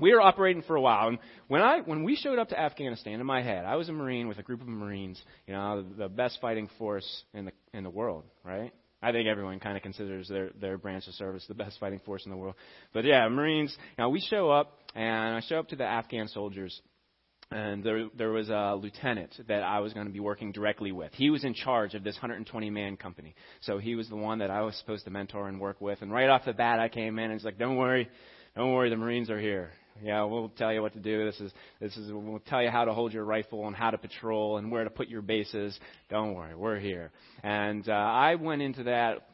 [0.00, 3.20] we were operating for a while, and when I when we showed up to Afghanistan,
[3.20, 6.08] in my head, I was a Marine with a group of Marines, you know, the
[6.08, 8.72] best fighting force in the in the world, right?
[9.02, 12.24] I think everyone kind of considers their their branch of service the best fighting force
[12.24, 12.54] in the world.
[12.92, 13.76] But yeah, Marines.
[13.96, 16.80] You know, we show up, and I show up to the Afghan soldiers,
[17.50, 21.12] and there there was a lieutenant that I was going to be working directly with.
[21.14, 24.50] He was in charge of this 120 man company, so he was the one that
[24.50, 26.02] I was supposed to mentor and work with.
[26.02, 28.08] And right off the bat, I came in and he's like, "Don't worry,
[28.56, 29.70] don't worry, the Marines are here.
[30.02, 31.24] Yeah, we'll tell you what to do.
[31.26, 33.98] This is this is we'll tell you how to hold your rifle and how to
[33.98, 35.78] patrol and where to put your bases.
[36.08, 37.10] Don't worry, we're here."
[37.42, 39.26] And uh, I went into that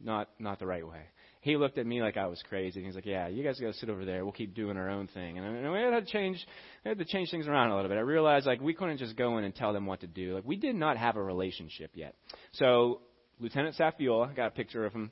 [0.00, 1.00] not not the right way.
[1.44, 2.80] He looked at me like I was crazy.
[2.80, 4.24] And he's like, "Yeah, you guys go sit over there.
[4.24, 6.38] We'll keep doing our own thing." And, and we had to change,
[6.82, 7.98] we had to change things around a little bit.
[7.98, 10.34] I realized like we couldn't just go in and tell them what to do.
[10.36, 12.14] Like we did not have a relationship yet.
[12.52, 13.02] So
[13.40, 15.10] Lieutenant Safiola, I got a picture of him,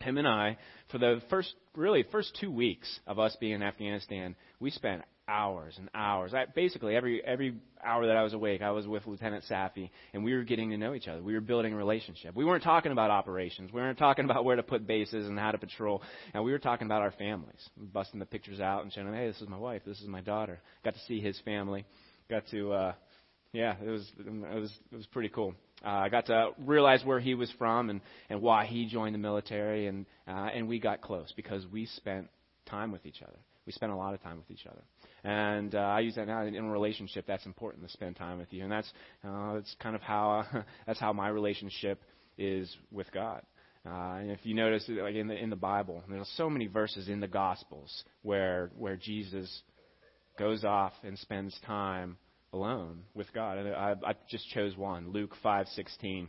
[0.00, 0.58] him and I,
[0.90, 5.74] for the first really first two weeks of us being in Afghanistan, we spent hours
[5.78, 6.34] and hours.
[6.34, 10.24] I, basically, every every hour that I was awake, I was with Lieutenant Safi, and
[10.24, 11.22] we were getting to know each other.
[11.22, 12.34] We were building a relationship.
[12.34, 13.72] We weren't talking about operations.
[13.72, 16.02] We weren't talking about where to put bases and how to patrol.
[16.34, 19.28] And we were talking about our families, busting the pictures out and showing them, hey,
[19.28, 20.58] this is my wife, this is my daughter.
[20.84, 21.86] Got to see his family.
[22.28, 22.92] Got to, uh,
[23.52, 25.54] yeah, it was it was it was pretty cool.
[25.84, 29.18] Uh, I got to realize where he was from and and why he joined the
[29.18, 32.28] military, and uh, and we got close because we spent
[32.66, 33.38] time with each other.
[33.66, 34.82] We spent a lot of time with each other.
[35.24, 37.26] And uh, I use that now in, a relationship.
[37.26, 38.90] That's important to spend time with you, and that's
[39.22, 42.02] uh, that's kind of how uh, that's how my relationship
[42.38, 43.42] is with God.
[43.84, 47.08] Uh, and if you notice, like in the in the Bible, there's so many verses
[47.08, 49.62] in the Gospels where where Jesus
[50.38, 52.16] goes off and spends time
[52.52, 53.58] alone with God.
[53.58, 56.28] And I, I just chose one, Luke 5:16.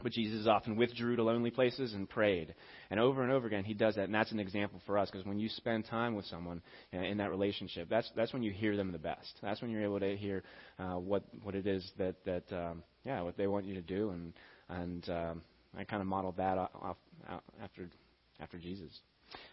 [0.00, 2.54] But Jesus often withdrew to lonely places and prayed.
[2.88, 4.04] And over and over again, he does that.
[4.04, 7.30] And that's an example for us because when you spend time with someone in that
[7.30, 9.38] relationship, that's, that's when you hear them the best.
[9.42, 10.44] That's when you're able to hear
[10.78, 14.10] uh, what, what it is that, that um, yeah, what they want you to do.
[14.10, 14.32] And,
[14.68, 15.42] and um,
[15.76, 16.96] I kind of modeled that off, off
[17.60, 17.88] after,
[18.38, 19.00] after Jesus.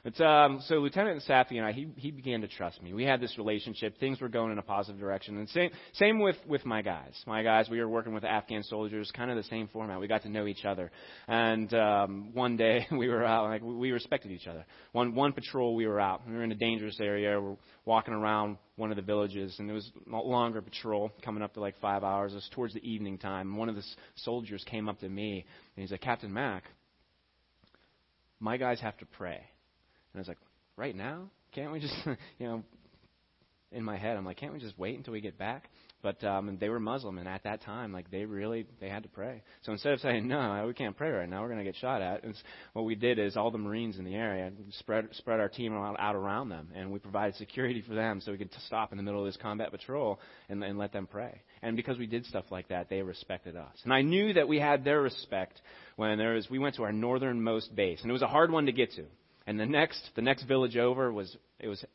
[0.03, 2.93] But um, so Lieutenant Safi and I, he he began to trust me.
[2.93, 3.97] We had this relationship.
[3.99, 5.37] Things were going in a positive direction.
[5.37, 7.13] And same same with with my guys.
[7.25, 9.99] My guys, we were working with Afghan soldiers, kind of the same format.
[9.99, 10.91] We got to know each other.
[11.27, 14.65] And um, one day we were out, like we respected each other.
[14.91, 16.21] One one patrol, we were out.
[16.27, 17.41] We were in a dangerous area.
[17.41, 21.53] We're walking around one of the villages, and it was a longer patrol, coming up
[21.55, 22.33] to like five hours.
[22.33, 23.57] It was towards the evening time.
[23.57, 23.83] One of the
[24.17, 25.45] soldiers came up to me,
[25.75, 26.65] and he's like, Captain Mack,
[28.39, 29.41] my guys have to pray.
[30.15, 30.37] And I was like,
[30.77, 31.29] right now?
[31.51, 31.93] Can't we just,
[32.39, 32.63] you know,
[33.73, 35.69] in my head, I'm like, can't we just wait until we get back?
[36.01, 39.09] But um, they were Muslim, and at that time, like they really they had to
[39.09, 39.41] pray.
[39.63, 42.01] So instead of saying no, we can't pray right now, we're going to get shot
[42.01, 42.23] at.
[42.23, 42.35] And
[42.73, 45.99] what we did is all the Marines in the area spread spread our team out,
[45.99, 49.03] out around them, and we provided security for them, so we could stop in the
[49.03, 51.41] middle of this combat patrol and, and let them pray.
[51.61, 53.75] And because we did stuff like that, they respected us.
[53.83, 55.59] And I knew that we had their respect
[55.95, 58.67] when there was we went to our northernmost base, and it was a hard one
[58.67, 59.05] to get to.
[59.47, 61.85] And the next, the next village over was, it was,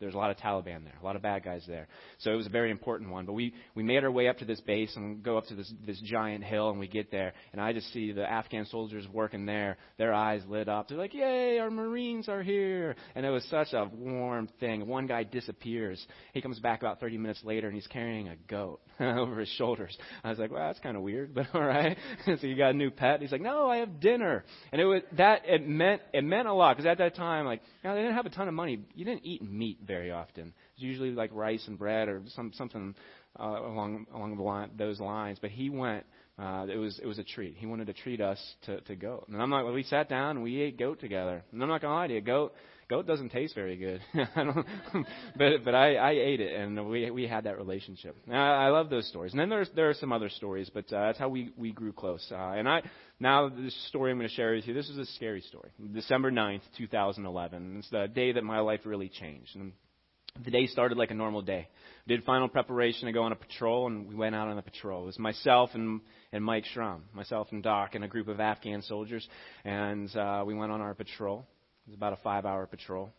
[0.00, 1.86] there's a lot of Taliban there, a lot of bad guys there.
[2.18, 3.26] So it was a very important one.
[3.26, 5.72] But we, we made our way up to this base and go up to this,
[5.86, 7.32] this giant hill and we get there.
[7.52, 10.88] And I just see the Afghan soldiers working there, their eyes lit up.
[10.88, 12.96] They're like, yay, our Marines are here.
[13.14, 14.86] And it was such a warm thing.
[14.86, 16.04] One guy disappears.
[16.32, 19.96] He comes back about 30 minutes later and he's carrying a goat over his shoulders.
[20.22, 21.96] I was like, well, that's kind of weird, but all right.
[22.24, 23.20] so you got a new pet?
[23.20, 24.44] He's like, no, I have dinner.
[24.72, 27.62] And it was that it meant it meant a lot because at that time, like,
[27.82, 28.80] you know, they didn't have a ton of money.
[28.94, 30.52] You didn't eat meat very often.
[30.74, 32.94] It's usually like rice and bread or some something
[33.38, 35.38] uh, along along the line, those lines.
[35.40, 36.04] But he went.
[36.36, 37.56] Uh, it was it was a treat.
[37.56, 40.30] He wanted to treat us to to goat, and I'm like, well, we sat down
[40.36, 41.44] and we ate goat together.
[41.52, 42.54] And I'm not gonna lie to you, goat
[42.88, 44.00] goat doesn't taste very good.
[44.36, 44.66] I don't,
[45.36, 48.16] but but I, I ate it, and we we had that relationship.
[48.30, 49.32] I, I love those stories.
[49.32, 51.92] And then there's there are some other stories, but uh, that's how we we grew
[51.92, 52.26] close.
[52.30, 52.82] Uh, and I
[53.20, 54.74] now this story I'm going to share with you.
[54.74, 55.70] This is a scary story.
[55.92, 57.76] December 9th, 2011.
[57.78, 59.56] It's the day that my life really changed.
[59.56, 59.72] And
[60.42, 61.68] the day started like a normal day.
[62.06, 64.62] We did final preparation to go on a patrol, and we went out on the
[64.62, 65.04] patrol.
[65.04, 66.00] It was myself and
[66.32, 69.26] and Mike Schrum, myself and Doc, and a group of Afghan soldiers,
[69.64, 71.46] and uh, we went on our patrol.
[71.86, 73.12] It was about a five hour patrol.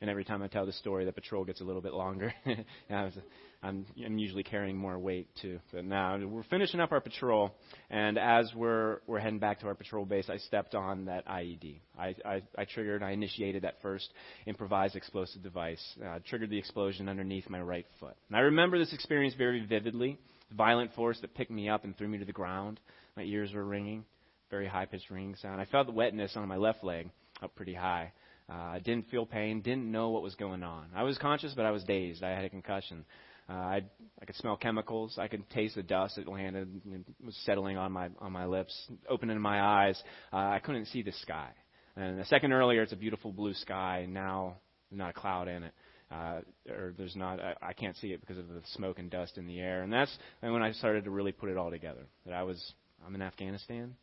[0.00, 2.32] And every time I tell the story, the patrol gets a little bit longer.
[2.90, 5.58] I'm, I'm usually carrying more weight too.
[5.72, 7.52] But now we're finishing up our patrol,
[7.90, 11.80] and as we're we're heading back to our patrol base, I stepped on that IED.
[11.98, 14.08] I I, I triggered, I initiated that first
[14.46, 15.82] improvised explosive device.
[16.04, 18.14] Uh, triggered the explosion underneath my right foot.
[18.28, 20.16] And I remember this experience very vividly.
[20.50, 22.78] The violent force that picked me up and threw me to the ground.
[23.16, 24.04] My ears were ringing,
[24.48, 25.60] very high pitched ringing sound.
[25.60, 27.10] I felt the wetness on my left leg
[27.42, 28.12] up pretty high.
[28.48, 30.86] Uh, didn't feel pain, didn't know what was going on.
[30.94, 32.22] I was conscious, but I was dazed.
[32.22, 33.04] I had a concussion.
[33.48, 33.82] Uh, I
[34.20, 35.16] I could smell chemicals.
[35.18, 38.74] I could taste the dust that landed and was settling on my on my lips,
[39.08, 40.02] opening my eyes.
[40.32, 41.50] Uh, I couldn't see the sky.
[41.96, 44.06] And a second earlier, it's a beautiful blue sky.
[44.08, 44.56] Now,
[44.90, 45.72] not a cloud in it,
[46.10, 47.40] uh, or there's not.
[47.40, 49.82] I, I can't see it because of the smoke and dust in the air.
[49.82, 52.06] And that's when I started to really put it all together.
[52.26, 52.74] That I was
[53.06, 53.94] I'm in Afghanistan.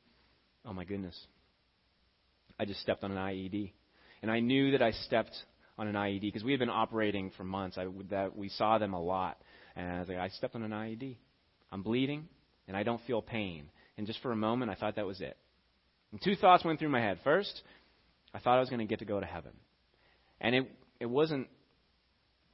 [0.66, 1.16] Oh my goodness.
[2.60, 3.72] I just stepped on an IED.
[4.22, 5.36] And I knew that I stepped
[5.78, 7.78] on an IED because we had been operating for months.
[7.78, 9.38] I, that we saw them a lot.
[9.76, 11.18] And I was like, I stepped on an IED.
[11.72, 12.28] I'm bleeding,
[12.68, 13.66] and I don't feel pain.
[13.98, 15.38] And just for a moment, I thought that was it.
[16.12, 17.20] And two thoughts went through my head.
[17.24, 17.62] First,
[18.34, 19.52] I thought I was going to get to go to heaven.
[20.40, 21.48] And it, it wasn't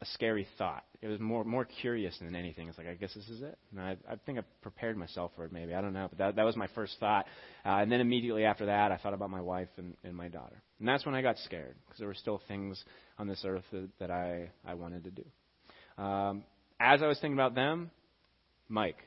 [0.02, 0.84] a scary thought.
[1.02, 2.68] It was more more curious than anything.
[2.68, 3.58] It's like I guess this is it.
[3.72, 5.52] And I, I think I prepared myself for it.
[5.52, 7.26] Maybe I don't know, but that that was my first thought.
[7.66, 10.62] Uh, and then immediately after that, I thought about my wife and, and my daughter.
[10.80, 12.84] And that's when I got scared because there were still things
[13.20, 16.04] on this earth that, that I I wanted to do.
[16.04, 16.44] Um,
[16.80, 17.92] as I was thinking about them,
[18.70, 18.98] Mike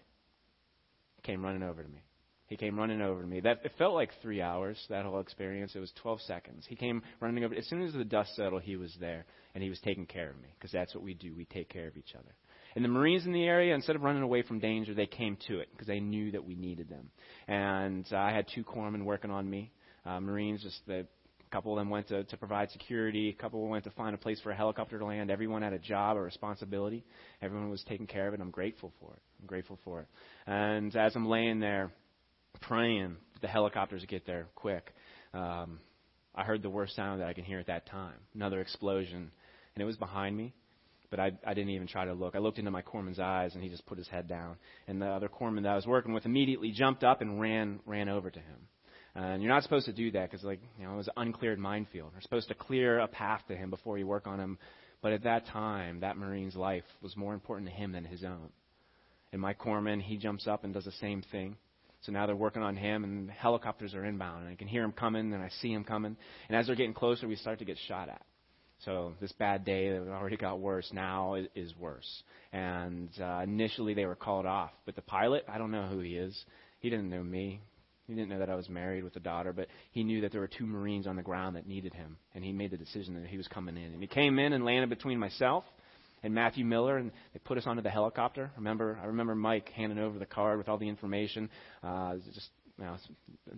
[1.25, 2.03] came running over to me.
[2.47, 3.41] He came running over to me.
[3.41, 4.79] That it felt like three hours.
[4.91, 5.75] That whole experience.
[5.75, 6.67] It was 12 seconds.
[6.69, 7.55] He came running over.
[7.55, 9.25] As soon as the dust settled, he was there
[9.55, 11.35] and he was taking care of me because that's what we do.
[11.35, 12.35] We take care of each other.
[12.75, 15.61] And the Marines in the area, instead of running away from danger, they came to
[15.61, 17.11] it because they knew that we needed them.
[17.47, 19.71] And I had two corpsmen working on me.
[20.05, 21.07] Uh, Marines, just the
[21.47, 23.29] a couple of them went to, to provide security.
[23.29, 25.31] A couple went to find a place for a helicopter to land.
[25.31, 27.05] Everyone had a job, a responsibility.
[27.41, 28.41] Everyone was taking care of it.
[28.41, 29.23] I'm grateful for it.
[29.41, 30.09] I'm grateful for it.
[30.49, 31.93] And as I'm laying there
[32.61, 34.93] praying that the helicopters get there quick,
[35.33, 35.79] um,
[36.35, 38.17] I heard the worst sound that I can hear at that time.
[38.35, 39.31] Another explosion
[39.75, 40.53] and it was behind me.
[41.11, 42.35] But I, I didn't even try to look.
[42.35, 44.57] I looked into my corpsman's eyes, and he just put his head down.
[44.89, 48.09] And the other corpsman that I was working with immediately jumped up and ran ran
[48.09, 48.69] over to him.
[49.15, 51.59] And you're not supposed to do that because, like, you know, it was an uncleared
[51.59, 52.11] minefield.
[52.13, 54.59] You're supposed to clear a path to him before you work on him.
[55.03, 58.49] But at that time, that Marine's life was more important to him than his own.
[59.33, 61.57] And my corpsman, he jumps up and does the same thing.
[62.03, 64.93] So now they're working on him, and helicopters are inbound, and I can hear him
[64.93, 66.17] coming, and I see him coming.
[66.49, 68.23] And as they're getting closer, we start to get shot at.
[68.85, 72.23] So this bad day that already got worse now is worse.
[72.53, 76.17] And uh, initially they were called off, but the pilot, I don't know who he
[76.17, 76.45] is.
[76.81, 77.61] He didn't know me.
[78.07, 80.41] He didn't know that I was married with a daughter, but he knew that there
[80.41, 83.29] were two Marines on the ground that needed him, and he made the decision that
[83.29, 83.93] he was coming in.
[83.95, 85.65] And he came in and landed between myself
[86.23, 88.51] and Matthew Miller, and they put us onto the helicopter.
[88.57, 91.49] Remember, I remember Mike handing over the card with all the information.
[91.83, 92.97] Uh, just know,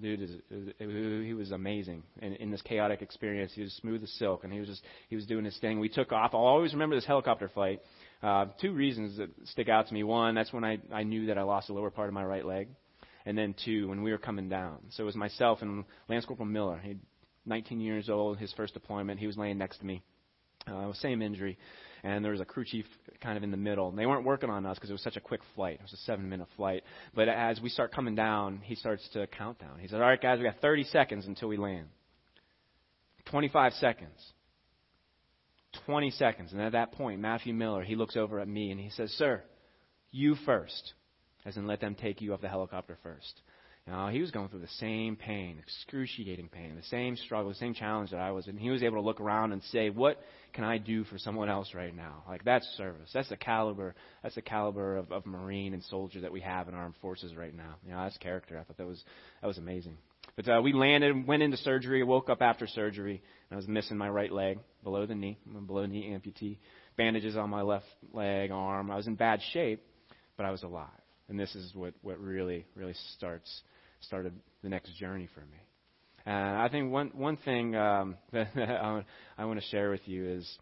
[0.01, 0.31] dude is,
[0.79, 3.53] he was amazing in, in this chaotic experience.
[3.55, 5.81] He was smooth as silk, and he was just he was doing his thing.
[5.81, 6.35] We took off.
[6.35, 7.81] I'll always remember this helicopter flight.
[8.23, 10.03] Uh, two reasons that stick out to me.
[10.03, 12.45] One, that's when I I knew that I lost the lower part of my right
[12.45, 12.69] leg,
[13.25, 14.79] and then two, when we were coming down.
[14.91, 16.79] So it was myself and Lance Corporal Miller.
[16.83, 16.97] He
[17.47, 19.21] 19 years old, his first deployment.
[19.21, 20.03] He was laying next to me.
[20.67, 21.57] Uh, same injury
[22.03, 22.87] and there was a crew chief
[23.21, 23.89] kind of in the middle.
[23.89, 25.75] And they weren't working on us because it was such a quick flight.
[25.75, 26.83] It was a seven minute flight.
[27.15, 29.79] But as we start coming down, he starts to count down.
[29.81, 31.89] He said, All right, guys, we got 30 seconds until we land.
[33.27, 34.33] 25 seconds.
[35.85, 36.53] 20 seconds.
[36.53, 39.43] And at that point, Matthew Miller, he looks over at me and he says, Sir,
[40.11, 40.95] you first.
[41.45, 43.41] As in, let them take you off the helicopter first.
[43.89, 47.74] You he was going through the same pain, excruciating pain, the same struggle, the same
[47.74, 50.20] challenge that I was, and he was able to look around and say, "What
[50.55, 53.11] can I do for someone else right now?" Like that's service.
[53.14, 53.95] That's the caliber.
[54.24, 57.55] That's the caliber of, of Marine and soldier that we have in armed forces right
[57.55, 57.76] now.
[57.84, 58.59] You know, that's character.
[58.59, 59.05] I thought that was
[59.41, 59.99] that was amazing.
[60.34, 63.97] But uh, we landed, went into surgery, woke up after surgery, and I was missing
[63.97, 65.39] my right leg below the knee.
[65.49, 66.59] I'm a below knee amputee.
[66.97, 68.91] Bandages on my left leg, arm.
[68.91, 69.80] I was in bad shape,
[70.37, 70.89] but I was alive.
[71.28, 73.62] And this is what what really really starts
[74.01, 74.33] started
[74.63, 75.59] the next journey for me.
[76.27, 79.05] And I think one one thing um, that
[79.39, 80.59] I want to share with you is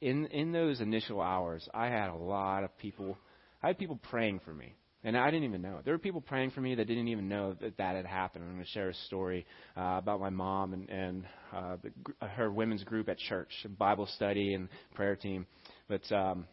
[0.00, 3.16] in in those initial hours, I had a lot of people.
[3.62, 5.80] I had people praying for me, and I didn't even know.
[5.82, 8.44] There were people praying for me that didn't even know that that had happened.
[8.44, 11.24] I'm going to share a story uh, about my mom and and
[11.54, 11.76] uh,
[12.26, 15.46] her women's group at church, Bible study and prayer team.
[15.88, 16.46] But um,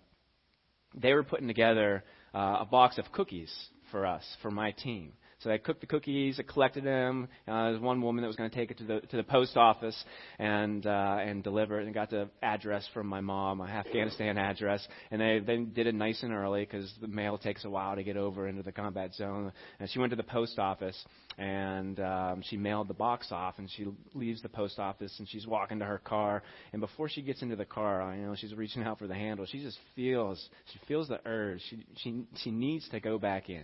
[0.95, 3.53] they were putting together uh, a box of cookies
[3.91, 5.11] for us, for my team
[5.43, 7.27] So I cooked the cookies, I collected them.
[7.45, 9.23] Uh, there was one woman that was going to take it to the to the
[9.23, 10.01] post office
[10.39, 14.87] and uh, and deliver it, and got the address from my mom, my Afghanistan address,
[15.11, 18.03] and they they did it nice and early because the mail takes a while to
[18.03, 19.51] get over into the combat zone.
[19.79, 20.97] And she went to the post office
[21.37, 25.45] and um, she mailed the box off, and she leaves the post office and she's
[25.45, 26.41] walking to her car,
[26.71, 29.45] and before she gets into the car, you know, she's reaching out for the handle.
[29.45, 31.61] She just feels she feels the urge.
[31.69, 33.63] She she she needs to go back in.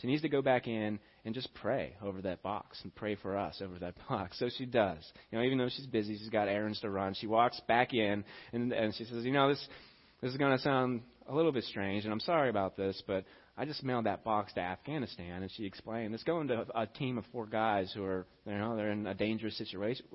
[0.00, 3.36] She needs to go back in and just pray over that box and pray for
[3.36, 4.38] us over that box.
[4.38, 5.04] So she does.
[5.30, 7.14] You know, even though she's busy, she's got errands to run.
[7.14, 9.68] She walks back in and and she says, "You know, this
[10.22, 13.24] this is going to sound a little bit strange, and I'm sorry about this, but
[13.56, 17.18] I just mailed that box to Afghanistan." And she explained, "It's going to a team
[17.18, 20.06] of four guys who are, you know, they're in a dangerous situation."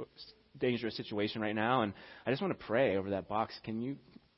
[0.57, 1.91] dangerous situation right now and
[2.25, 3.53] I just want to pray over that box.
[3.65, 3.97] Can you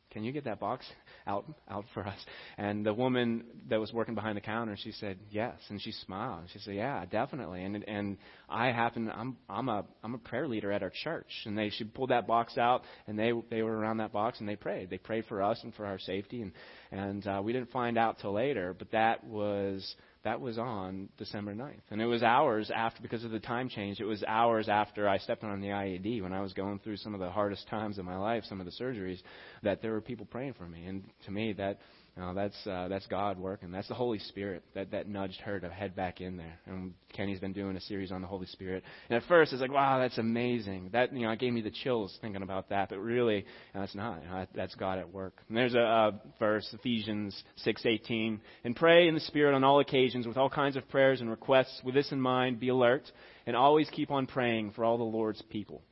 [0.10, 0.84] can you get that box
[1.28, 2.18] out out for us?
[2.58, 6.46] And the woman that was working behind the counter, she said yes, and she smiled.
[6.54, 7.64] She said, yeah, definitely.
[7.64, 8.18] And and
[8.50, 11.84] I happen, I'm I'm a I'm a prayer leader at our church, and they she
[11.84, 14.90] pulled that box out, and they they were around that box, and they prayed.
[14.90, 16.52] They prayed for us and for our safety, and
[16.92, 21.54] and uh, we didn't find out till later, but that was that was on December
[21.54, 21.82] 9th.
[21.92, 25.18] And it was hours after, because of the time change, it was hours after I
[25.18, 28.06] stepped on the IED when I was going through some of the hardest times of
[28.06, 29.22] my life, some of the surgeries,
[29.64, 30.86] that there were people praying for me.
[30.86, 31.80] And to me, that
[32.20, 33.72] uh, that's uh, that's God working.
[33.72, 36.60] That's the Holy Spirit that that nudged her to head back in there.
[36.66, 38.84] And Kenny's been doing a series on the Holy Spirit.
[39.10, 40.90] And at first, it's like, wow, that's amazing.
[40.94, 42.90] That you know, it gave me the chills thinking about that.
[42.90, 43.46] But really,
[43.76, 44.22] uh, it's not.
[44.32, 45.34] Uh, that's God at work.
[45.48, 50.26] And there's a, a verse, Ephesians 6:18, and pray in the Spirit on all occasions
[50.26, 51.82] with all kinds of prayers and requests.
[51.84, 53.12] With this in mind, be alert
[53.46, 55.84] and always keep on praying for all the Lord's people.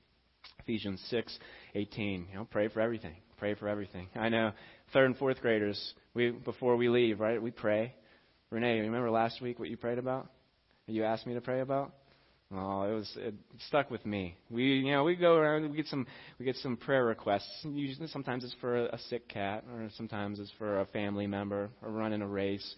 [0.59, 2.29] Ephesians 6:18.
[2.29, 3.15] You know, pray for everything.
[3.37, 4.07] Pray for everything.
[4.15, 4.53] I know
[4.95, 7.39] third and fourth graders, we before we leave, right?
[7.39, 7.93] We pray.
[8.49, 10.29] Renee, remember last week what you prayed about?
[10.87, 11.91] You asked me to pray about?
[12.53, 13.33] Oh, it was it
[13.67, 14.37] stuck with me.
[14.49, 16.07] We you know we go around we get some
[16.39, 17.49] we get some prayer requests.
[17.65, 21.91] Usually sometimes it's for a, sick cat or sometimes it's for a family member or
[21.91, 22.75] running a race.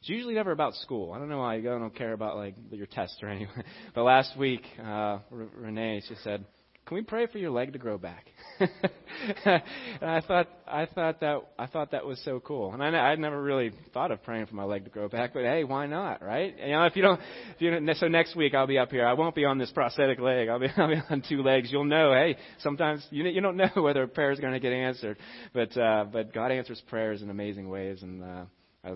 [0.00, 1.12] It's usually never about school.
[1.12, 3.52] I don't know why you don't care about like your test or anything.
[3.94, 6.46] But last week, uh, Renee she said,
[6.88, 8.24] "Can we pray for your leg to grow back?"
[8.58, 9.62] and
[10.02, 12.72] I thought I thought that I thought that was so cool.
[12.72, 15.42] And I I'd never really thought of praying for my leg to grow back, but
[15.42, 16.54] hey, why not, right?
[16.58, 17.20] You know, if you don't,
[17.54, 19.06] if you don't, so next week I'll be up here.
[19.06, 20.48] I won't be on this prosthetic leg.
[20.48, 21.68] I'll be, I'll be on two legs.
[21.70, 22.12] You'll know.
[22.12, 25.18] Hey, sometimes you you don't know whether a prayer is going to get answered,
[25.52, 28.44] but uh, but God answers prayers in amazing ways, and uh,
[28.84, 28.88] I,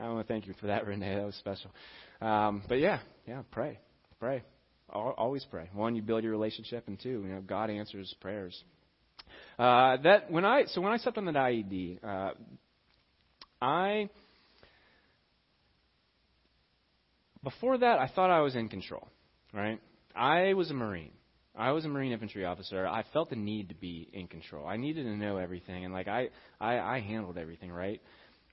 [0.00, 1.16] I want to thank you for that, Renee.
[1.16, 1.70] That was special.
[2.20, 3.78] Um, but yeah, yeah, pray,
[4.18, 4.42] pray.
[4.92, 5.68] Always pray.
[5.72, 8.60] One, you build your relationship, and two, you know, God answers prayers.
[9.58, 12.30] Uh, that when I so when I stepped on the IED, uh,
[13.60, 14.08] I
[17.44, 19.06] before that I thought I was in control.
[19.52, 19.80] Right?
[20.14, 21.12] I was a Marine.
[21.56, 22.86] I was a Marine infantry officer.
[22.86, 24.66] I felt the need to be in control.
[24.66, 26.30] I needed to know everything, and like I
[26.60, 28.00] I, I handled everything right.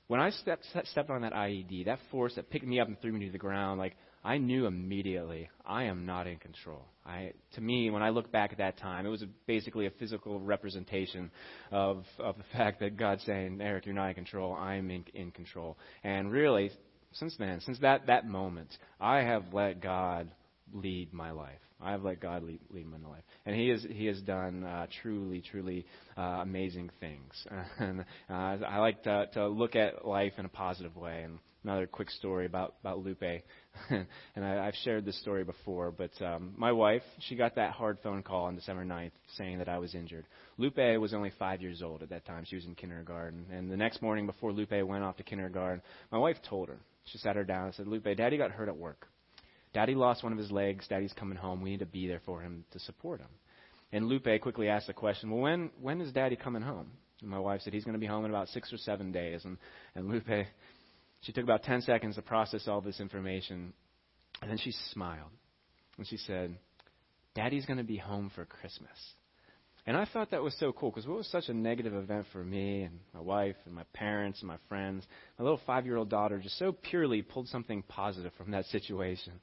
[0.08, 3.12] When I stepped stepped on that IED, that force that picked me up and threw
[3.12, 3.96] me to the ground, like
[4.28, 6.84] I knew immediately I am not in control.
[7.06, 10.42] I, to me, when I look back at that time, it was basically a physical
[10.42, 11.32] representation
[11.72, 14.54] of, of the fact that God's saying, Eric, you're not in control.
[14.54, 15.78] I am in, in control.
[16.04, 16.72] And really,
[17.14, 18.68] since then, since that, that moment,
[19.00, 20.30] I have let God
[20.74, 21.60] lead my life.
[21.80, 24.88] I have let God lead, lead my life, and He has He has done uh,
[25.02, 25.86] truly, truly
[26.18, 27.32] uh, amazing things.
[27.80, 31.22] and uh, I like to, to look at life in a positive way.
[31.24, 33.44] And another quick story about about Lupe,
[34.36, 35.92] and I, I've shared this story before.
[35.92, 39.70] But um, my wife, she got that hard phone call on December 9th saying that
[39.70, 40.26] I was injured.
[40.58, 42.46] Lupe was only five years old at that time.
[42.46, 46.18] She was in kindergarten, and the next morning before Lupe went off to kindergarten, my
[46.18, 46.78] wife told her.
[47.06, 49.08] She sat her down and said, "Lupe, Daddy got hurt at work."
[49.74, 50.88] Daddy lost one of his legs.
[50.88, 51.62] Daddy's coming home.
[51.62, 53.30] We need to be there for him to support him.
[53.92, 56.92] And Lupe quickly asked the question, Well, when, when is Daddy coming home?
[57.22, 59.46] And my wife said, He's going to be home in about six or seven days.
[59.46, 59.58] And,
[59.96, 60.48] and Lupe,
[61.22, 63.74] she took about 10 seconds to process all this information.
[64.42, 65.32] And then she smiled.
[65.98, 66.58] And she said,
[67.36, 68.98] Daddy's going to be home for Christmas.
[69.88, 72.44] And I thought that was so cool because it was such a negative event for
[72.44, 75.06] me and my wife and my parents and my friends.
[75.40, 79.34] My little five year old daughter just so purely pulled something positive from that situation.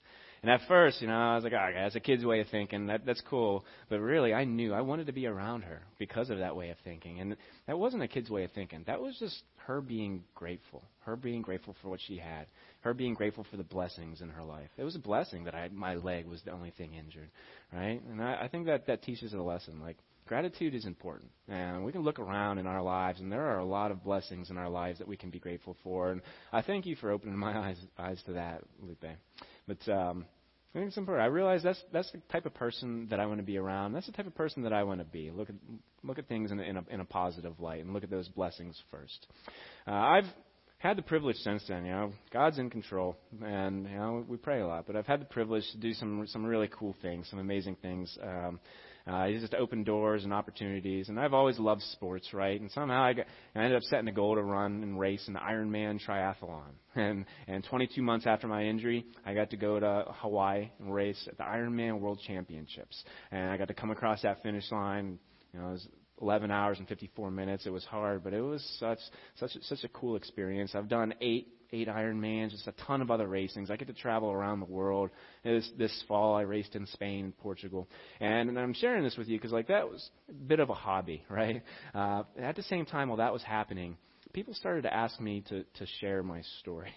[0.44, 2.88] And at first, you know, I was like, oh, that's a kid's way of thinking.
[2.88, 3.64] That, that's cool.
[3.88, 6.76] But really, I knew I wanted to be around her because of that way of
[6.84, 7.18] thinking.
[7.18, 8.84] And that wasn't a kid's way of thinking.
[8.86, 10.84] That was just her being grateful.
[11.06, 12.44] Her being grateful for what she had.
[12.82, 14.68] Her being grateful for the blessings in her life.
[14.76, 17.30] It was a blessing that I, my leg was the only thing injured,
[17.72, 18.02] right?
[18.10, 19.80] And I, I think that that teaches a lesson.
[19.80, 21.30] Like, gratitude is important.
[21.48, 24.50] And we can look around in our lives, and there are a lot of blessings
[24.50, 26.10] in our lives that we can be grateful for.
[26.10, 26.20] And
[26.52, 29.06] I thank you for opening my eyes, eyes to that, Lupe.
[29.66, 30.26] But um,
[30.74, 31.24] I think it's important.
[31.24, 33.92] I realize that's that's the type of person that I want to be around.
[33.92, 35.30] That's the type of person that I want to be.
[35.30, 35.54] Look at
[36.02, 38.28] look at things in a, in a, in a positive light, and look at those
[38.28, 39.26] blessings first.
[39.86, 40.26] Uh, I've
[40.78, 41.84] had the privilege since then.
[41.86, 44.86] You know, God's in control, and you know we pray a lot.
[44.86, 48.18] But I've had the privilege to do some some really cool things, some amazing things.
[48.20, 48.58] Um,
[49.06, 52.58] uh, just opened doors and opportunities, and I've always loved sports, right?
[52.58, 55.34] And somehow I, got, I ended up setting a goal to run and race an
[55.34, 56.62] Ironman triathlon.
[56.96, 61.26] And and 22 months after my injury, I got to go to Hawaii and race
[61.28, 63.02] at the Ironman World Championships,
[63.32, 65.18] and I got to come across that finish line.
[65.52, 65.88] You know, it was
[66.20, 67.66] 11 hours and 54 minutes.
[67.66, 68.98] It was hard, but it was such
[69.36, 70.74] such such a cool experience.
[70.74, 73.70] I've done eight eight Ironmans, just a ton of other racings.
[73.70, 75.10] I get to travel around the world.
[75.42, 77.88] This this fall, I raced in Spain and Portugal,
[78.20, 80.74] and, and I'm sharing this with you because like that was a bit of a
[80.74, 81.62] hobby, right?
[81.94, 83.96] Uh, at the same time, while that was happening,
[84.32, 86.92] people started to ask me to, to share my story.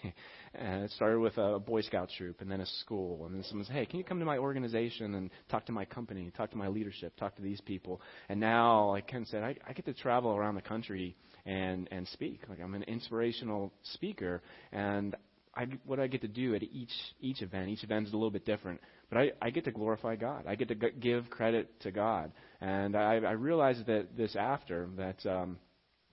[0.58, 3.26] And it started with a Boy Scout troop and then a school.
[3.26, 5.84] And then someone said, hey, can you come to my organization and talk to my
[5.84, 8.00] company, talk to my leadership, talk to these people?
[8.28, 12.08] And now, like Ken said, I, I get to travel around the country and, and
[12.08, 12.40] speak.
[12.48, 14.42] Like I'm an inspirational speaker.
[14.72, 15.16] And
[15.58, 18.30] I, what I get to do at each each event, each event is a little
[18.30, 18.80] bit different,
[19.10, 20.44] but I, I get to glorify God.
[20.46, 22.30] I get to g- give credit to God,
[22.60, 25.58] and I, I realized that this after that um,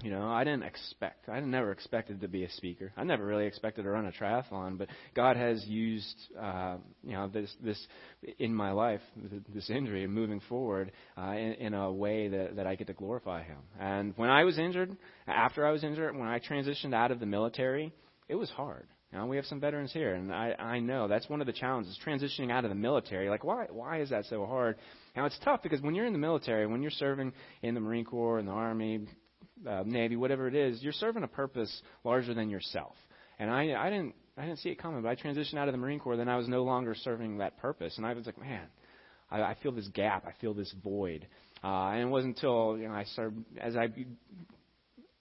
[0.04, 1.30] you know, I didn't expect.
[1.30, 2.92] I never expected to be a speaker.
[2.98, 7.30] I never really expected to run a triathlon, but God has used, uh, you know,
[7.30, 7.88] this this
[8.38, 9.02] in my life,
[9.54, 13.44] this injury, moving forward uh, in, in a way that that I get to glorify
[13.44, 13.58] Him.
[13.80, 14.96] And when I was injured,
[15.28, 17.94] after I was injured, when I transitioned out of the military,
[18.28, 18.88] it was hard.
[19.16, 21.98] Know, we have some veterans here, and I, I know that's one of the challenges
[22.06, 23.30] transitioning out of the military.
[23.30, 24.76] Like, why why is that so hard?
[25.16, 27.32] Now it's tough because when you're in the military, when you're serving
[27.62, 29.08] in the Marine Corps, in the Army,
[29.68, 32.96] uh, Navy, whatever it is, you're serving a purpose larger than yourself.
[33.40, 35.02] And I, I didn't, I didn't see it coming.
[35.02, 37.58] But I transitioned out of the Marine Corps, then I was no longer serving that
[37.58, 38.68] purpose, and I was like, man,
[39.30, 41.28] I, I feel this gap, I feel this void.
[41.64, 43.90] Uh, and it wasn't until you know I started as I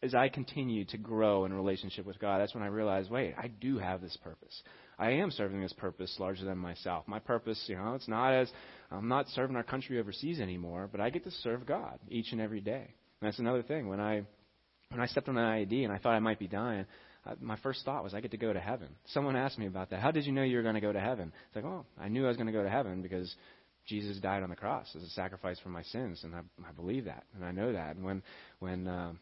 [0.03, 3.49] as I continued to grow in relationship with God, that's when I realized, wait, I
[3.49, 4.63] do have this purpose.
[4.99, 7.09] I am serving this purpose larger than myself.
[7.09, 8.51] My purpose, you know, it's not as
[8.91, 12.41] I'm not serving our country overseas anymore, but I get to serve God each and
[12.41, 12.95] every day.
[13.25, 13.89] That's another thing.
[13.89, 14.23] When I
[14.91, 16.87] when I stepped on an IED and I thought I might be dying,
[17.27, 18.89] uh, my first thought was I get to go to heaven.
[19.07, 20.01] Someone asked me about that.
[20.01, 21.33] How did you know you were going to go to heaven?
[21.47, 23.35] It's like, oh, I knew I was going to go to heaven because
[23.87, 27.07] Jesus died on the cross as a sacrifice for my sins, and I, I believe
[27.07, 27.97] that, and I know that.
[27.97, 28.23] And when
[28.59, 29.13] when uh,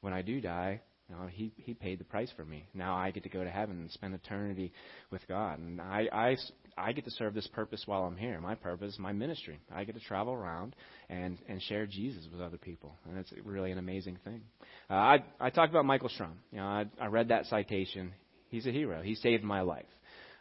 [0.00, 0.80] when I do die,
[1.14, 2.66] know, he he paid the price for me.
[2.74, 4.72] Now I get to go to heaven and spend eternity
[5.10, 6.36] with God, and I I
[6.76, 8.40] I get to serve this purpose while I'm here.
[8.40, 9.60] My purpose, my ministry.
[9.72, 10.74] I get to travel around
[11.08, 14.42] and and share Jesus with other people, and it's really an amazing thing.
[14.90, 16.34] Uh, I I talked about Michael Schrum.
[16.50, 18.12] You know, I I read that citation.
[18.48, 19.02] He's a hero.
[19.02, 19.86] He saved my life.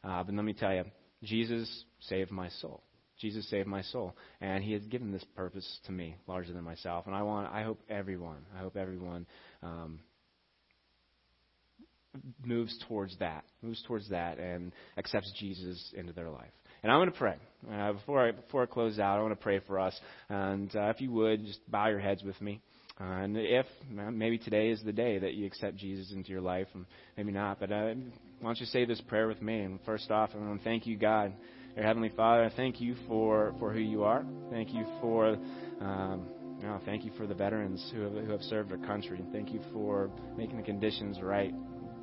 [0.03, 0.83] Uh, but let me tell you,
[1.23, 2.83] Jesus saved my soul.
[3.19, 7.05] Jesus saved my soul, and He has given this purpose to me, larger than myself.
[7.07, 9.25] And I want, I hope everyone, I hope everyone
[9.63, 9.99] um,
[12.43, 16.51] moves towards that, moves towards that, and accepts Jesus into their life.
[16.83, 17.35] And I'm going to pray.
[17.71, 19.99] Uh, before I before I close out, I want to pray for us.
[20.29, 22.61] And uh, if you would, just bow your heads with me.
[22.99, 26.67] Uh, and if maybe today is the day that you accept Jesus into your life,
[26.73, 26.85] and
[27.17, 27.93] maybe not, but uh,
[28.39, 29.61] why don't you say this prayer with me?
[29.61, 31.33] And first off, I want to thank you, God,
[31.75, 32.51] our Heavenly Father.
[32.55, 34.23] Thank you for for who you are.
[34.51, 35.37] Thank you for.
[35.81, 36.27] Um,
[36.61, 39.19] no, thank you for the veterans who have, who have served our country.
[39.33, 41.53] Thank you for making the conditions right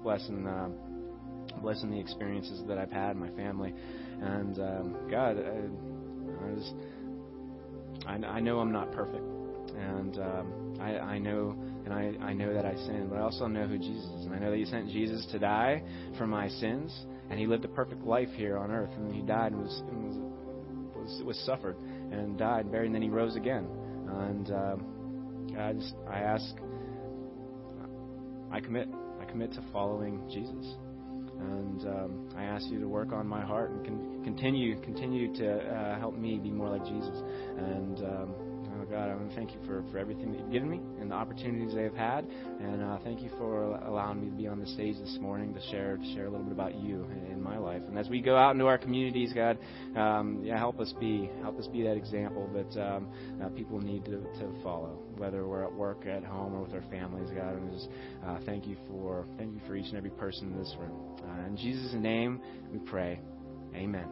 [0.03, 0.68] blessing uh,
[1.61, 3.74] blessing the experiences that I've had my family.
[4.20, 6.74] And um, God, I, I just
[8.07, 9.24] I, I know I'm not perfect,
[9.76, 13.46] and um, I, I know and I, I know that I sin, but I also
[13.46, 15.82] know who Jesus is, and I know that He sent Jesus to die
[16.16, 16.92] for my sins,
[17.30, 20.05] and He lived a perfect life here on earth, and He died and was and
[20.05, 23.66] was, was, was suffered and died, buried, and then He rose again.
[24.09, 26.55] And um, I just I ask,
[28.53, 28.88] I commit
[29.32, 30.76] commit to following Jesus.
[31.40, 35.58] And um, I ask you to work on my heart and con- continue continue to
[35.58, 37.18] uh, help me be more like Jesus.
[37.56, 38.34] And um,
[38.78, 41.10] oh God, I want to thank you for, for everything that you've given me and
[41.10, 42.26] the opportunities I've had.
[42.60, 45.60] And uh, thank you for allowing me to be on the stage this morning to
[45.70, 47.82] share to share a little bit about you in, my life.
[47.88, 49.58] And as we go out into our communities, God,
[49.96, 53.08] um, yeah, help us be help us be that example that um,
[53.42, 56.82] uh, people need to, to follow, whether we're at work, at home, or with our
[56.90, 57.30] families.
[57.30, 57.88] God, and just
[58.26, 61.16] uh, thank you for thank you for each and every person in this room.
[61.22, 62.40] Uh, in Jesus' name,
[62.72, 63.20] we pray.
[63.72, 64.04] Amen.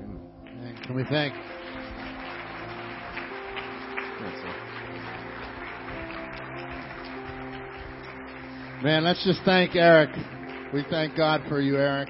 [0.00, 0.76] Amen.
[0.84, 1.34] Can we thank
[8.82, 10.10] Man, let's just thank Eric.
[10.74, 12.08] We thank God for you, Eric.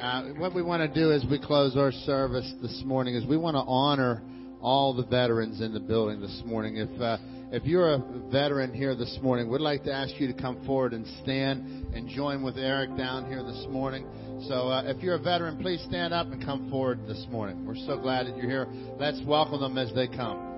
[0.00, 3.36] Uh, what we want to do as we close our service this morning is we
[3.36, 4.22] want to honor
[4.62, 6.76] all the veterans in the building this morning.
[6.76, 7.18] If uh,
[7.50, 7.98] if you're a
[8.30, 12.08] veteran here this morning, we'd like to ask you to come forward and stand and
[12.08, 14.06] join with Eric down here this morning.
[14.48, 17.66] So uh, if you're a veteran, please stand up and come forward this morning.
[17.66, 18.66] We're so glad that you're here.
[18.98, 20.48] Let's welcome them as they come.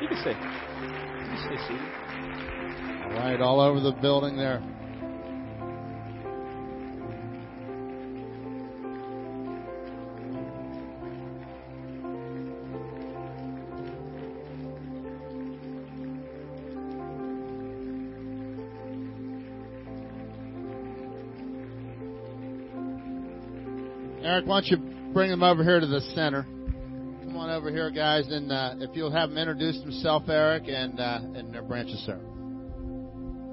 [0.00, 0.30] You can stay.
[0.30, 2.02] You can stay seated.
[3.04, 4.62] All right, all over the building there.
[24.24, 24.76] Eric, why don't you
[25.12, 26.44] bring them over here to the center?
[26.44, 31.00] Come on over here, guys, and uh, if you'll have them introduce themselves, Eric, and
[31.00, 32.24] uh, and their branch of service.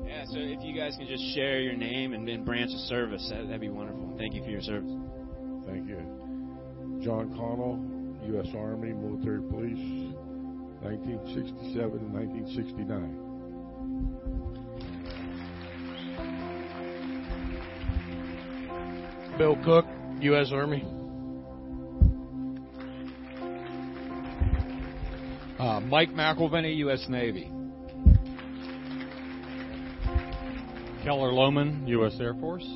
[0.05, 3.27] Yeah, so if you guys can just share your name and, then branch of service,
[3.31, 4.13] that, that'd be wonderful.
[4.17, 4.91] Thank you for your service.
[5.65, 5.97] Thank you.
[7.03, 7.79] John Connell,
[8.33, 8.47] U.S.
[8.55, 10.13] Army, Military Police,
[10.81, 13.25] 1967 to 1969.
[19.37, 19.85] Bill Cook,
[20.21, 20.51] U.S.
[20.51, 20.83] Army.
[25.57, 27.05] Uh, Mike McElveny, U.S.
[27.07, 27.51] Navy.
[31.03, 32.17] Keller Lohman, U.S.
[32.19, 32.67] Air Force.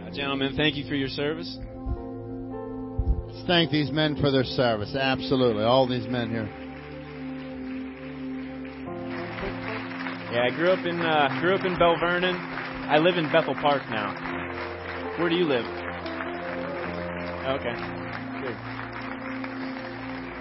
[0.00, 1.58] Uh, gentlemen, thank you for your service.
[3.26, 4.94] Let's thank these men for their service.
[4.94, 6.61] Absolutely, all these men here.
[10.42, 12.34] I grew up in uh, grew up in Belle Vernon.
[12.34, 14.10] I live in Bethel Park now.
[15.16, 15.64] Where do you live?
[17.46, 17.76] Okay.
[18.42, 18.56] Good.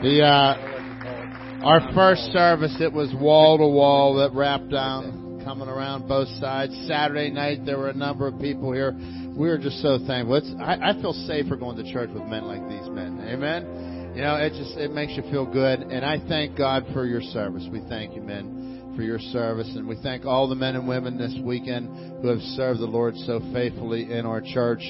[0.01, 6.07] The uh, our first service, it was wall to wall that wrapped down, coming around
[6.07, 6.73] both sides.
[6.87, 8.93] Saturday night, there were a number of people here.
[9.37, 10.37] We were just so thankful.
[10.37, 13.21] It's, I, I feel safer going to church with men like these men.
[13.29, 14.13] Amen.
[14.15, 17.21] You know, it just it makes you feel good, and I thank God for your
[17.21, 17.67] service.
[17.71, 18.60] We thank you, men,
[18.95, 22.41] for your service, and we thank all the men and women this weekend who have
[22.55, 24.81] served the Lord so faithfully in our church,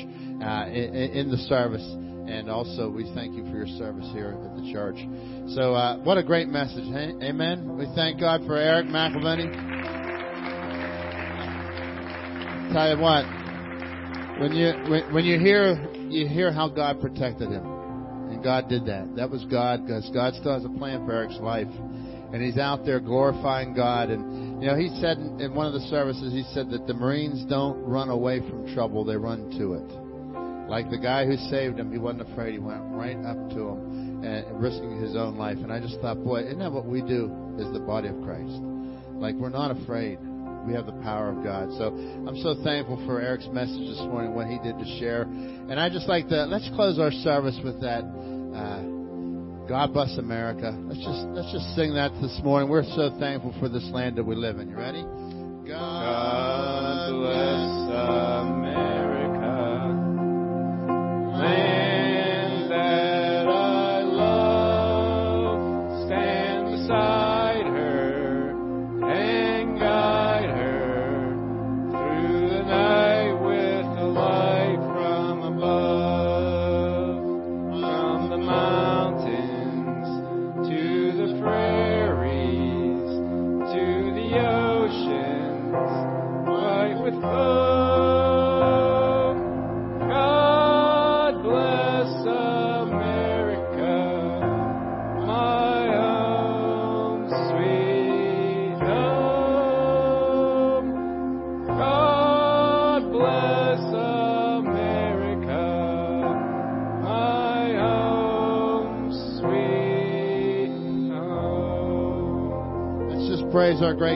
[0.43, 1.85] uh, in, in the service
[2.27, 4.95] and also we thank you for your service here at the church.
[5.53, 7.13] So, uh, what a great message, hey?
[7.21, 7.77] Amen.
[7.77, 9.51] We thank God for Eric McElveny.
[12.71, 13.25] Tell you what,
[14.39, 15.75] when you when, when you hear
[16.09, 19.15] you hear how God protected him, and God did that.
[19.15, 21.67] That was God, because God still has a plan for Eric's life,
[22.33, 24.09] and he's out there glorifying God.
[24.09, 27.45] And you know, he said in, one of the services, he said that the Marines
[27.45, 30.01] don't run away from trouble; they run to it.
[30.69, 32.53] Like the guy who saved him, he wasn't afraid.
[32.53, 35.57] He went right up to him and risking his own life.
[35.57, 37.27] And I just thought, boy, isn't that what we do
[37.59, 38.55] as the body of Christ?
[39.19, 40.17] Like we're not afraid.
[40.65, 41.69] We have the power of God.
[41.77, 45.23] So I'm so thankful for Eric's message this morning, what he did to share.
[45.23, 48.05] And I just like to let's close our service with that.
[48.05, 48.90] Uh,
[49.67, 50.75] God bless America.
[50.87, 52.69] Let's just let's just sing that this morning.
[52.69, 54.69] We're so thankful for this land that we live in.
[54.69, 55.03] You ready?
[55.67, 56.50] God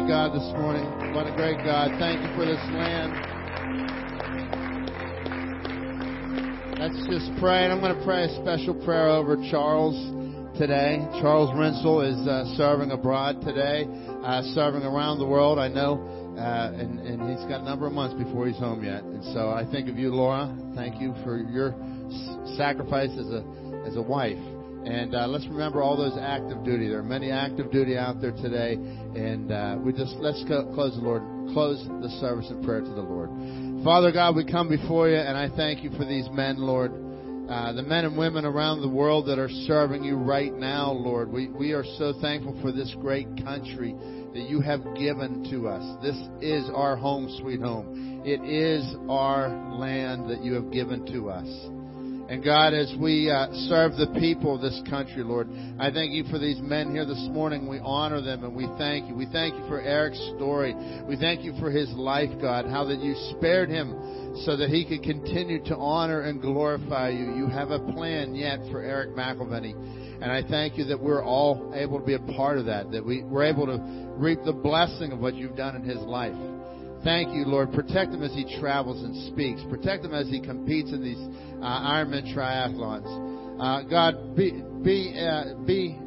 [0.07, 0.85] God this morning.
[1.15, 1.89] What a great God.
[1.97, 3.09] Thank you for this land.
[6.77, 7.63] Let's just pray.
[7.65, 9.97] And I'm going to pray a special prayer over Charles
[10.59, 11.01] today.
[11.21, 13.87] Charles Rinsel is uh, serving abroad today,
[14.21, 15.57] uh, serving around the world.
[15.57, 15.97] I know,
[16.37, 19.01] uh, and, and he's got a number of months before he's home yet.
[19.01, 20.55] And so I think of you, Laura.
[20.75, 21.73] Thank you for your
[22.13, 23.41] s- sacrifice as a
[23.87, 24.37] as a wife.
[24.85, 26.87] And uh, let's remember all those active duty.
[26.87, 30.93] There are many active duty out there today, and uh, we just let's go, close
[30.95, 31.23] the Lord,
[31.53, 33.29] close the service in prayer to the Lord.
[33.83, 36.91] Father God, we come before you, and I thank you for these men, Lord.
[37.49, 41.31] Uh, the men and women around the world that are serving you right now, Lord.
[41.31, 43.95] We, we are so thankful for this great country
[44.33, 46.03] that you have given to us.
[46.03, 48.21] This is our home, sweet home.
[48.25, 51.74] It is our land that you have given to us.
[52.27, 55.47] And God, as we uh, serve the people of this country, Lord,
[55.79, 57.67] I thank you for these men here this morning.
[57.67, 59.13] We honor them and we thank you.
[59.13, 60.73] We thank you for Eric's story.
[61.07, 64.85] We thank you for his life, God, how that you spared him so that he
[64.85, 67.35] could continue to honor and glorify you.
[67.35, 69.75] You have a plan yet for Eric McElveny.
[70.19, 73.05] And I thank you that we're all able to be a part of that, that
[73.05, 73.77] we, we're able to
[74.17, 76.33] reap the blessing of what you've done in his life.
[77.05, 77.71] Thank you, Lord.
[77.71, 79.61] Protect him as he travels and speaks.
[79.69, 81.21] Protect him as he competes in these
[81.61, 83.61] uh, Ironman triathlons.
[83.61, 85.99] Uh, God, be be uh, be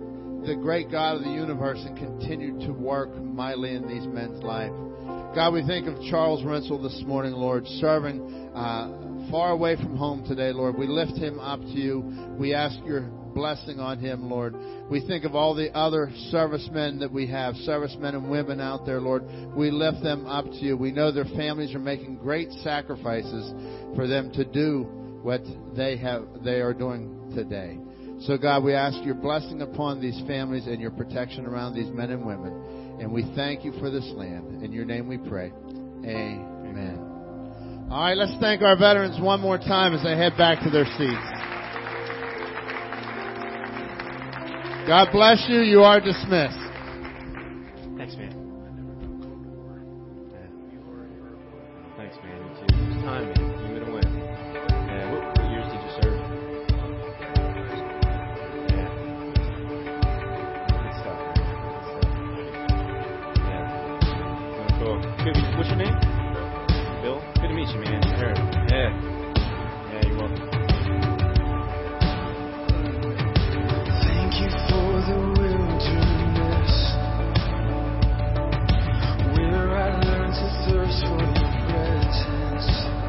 [0.44, 4.72] the great God of the universe and continue to work mightily in these men's life.
[5.36, 10.24] God, we think of Charles Rensel this morning, Lord, serving uh, far away from home
[10.26, 10.76] today, Lord.
[10.76, 12.34] We lift him up to you.
[12.36, 14.54] We ask your blessing on him, Lord.
[14.90, 19.00] We think of all the other servicemen that we have, servicemen and women out there,
[19.00, 19.24] Lord.
[19.54, 20.76] We lift them up to you.
[20.76, 23.52] We know their families are making great sacrifices
[23.94, 24.86] for them to do
[25.22, 25.42] what
[25.76, 27.78] they have they are doing today.
[28.26, 32.10] So God, we ask your blessing upon these families and your protection around these men
[32.10, 32.96] and women.
[33.00, 34.62] And we thank you for this land.
[34.64, 35.52] In your name we pray.
[36.04, 37.08] Amen.
[37.90, 40.84] All right, let's thank our veterans one more time as they head back to their
[40.98, 41.37] seats.
[44.88, 45.60] God bless you.
[45.60, 46.67] You are dismissed.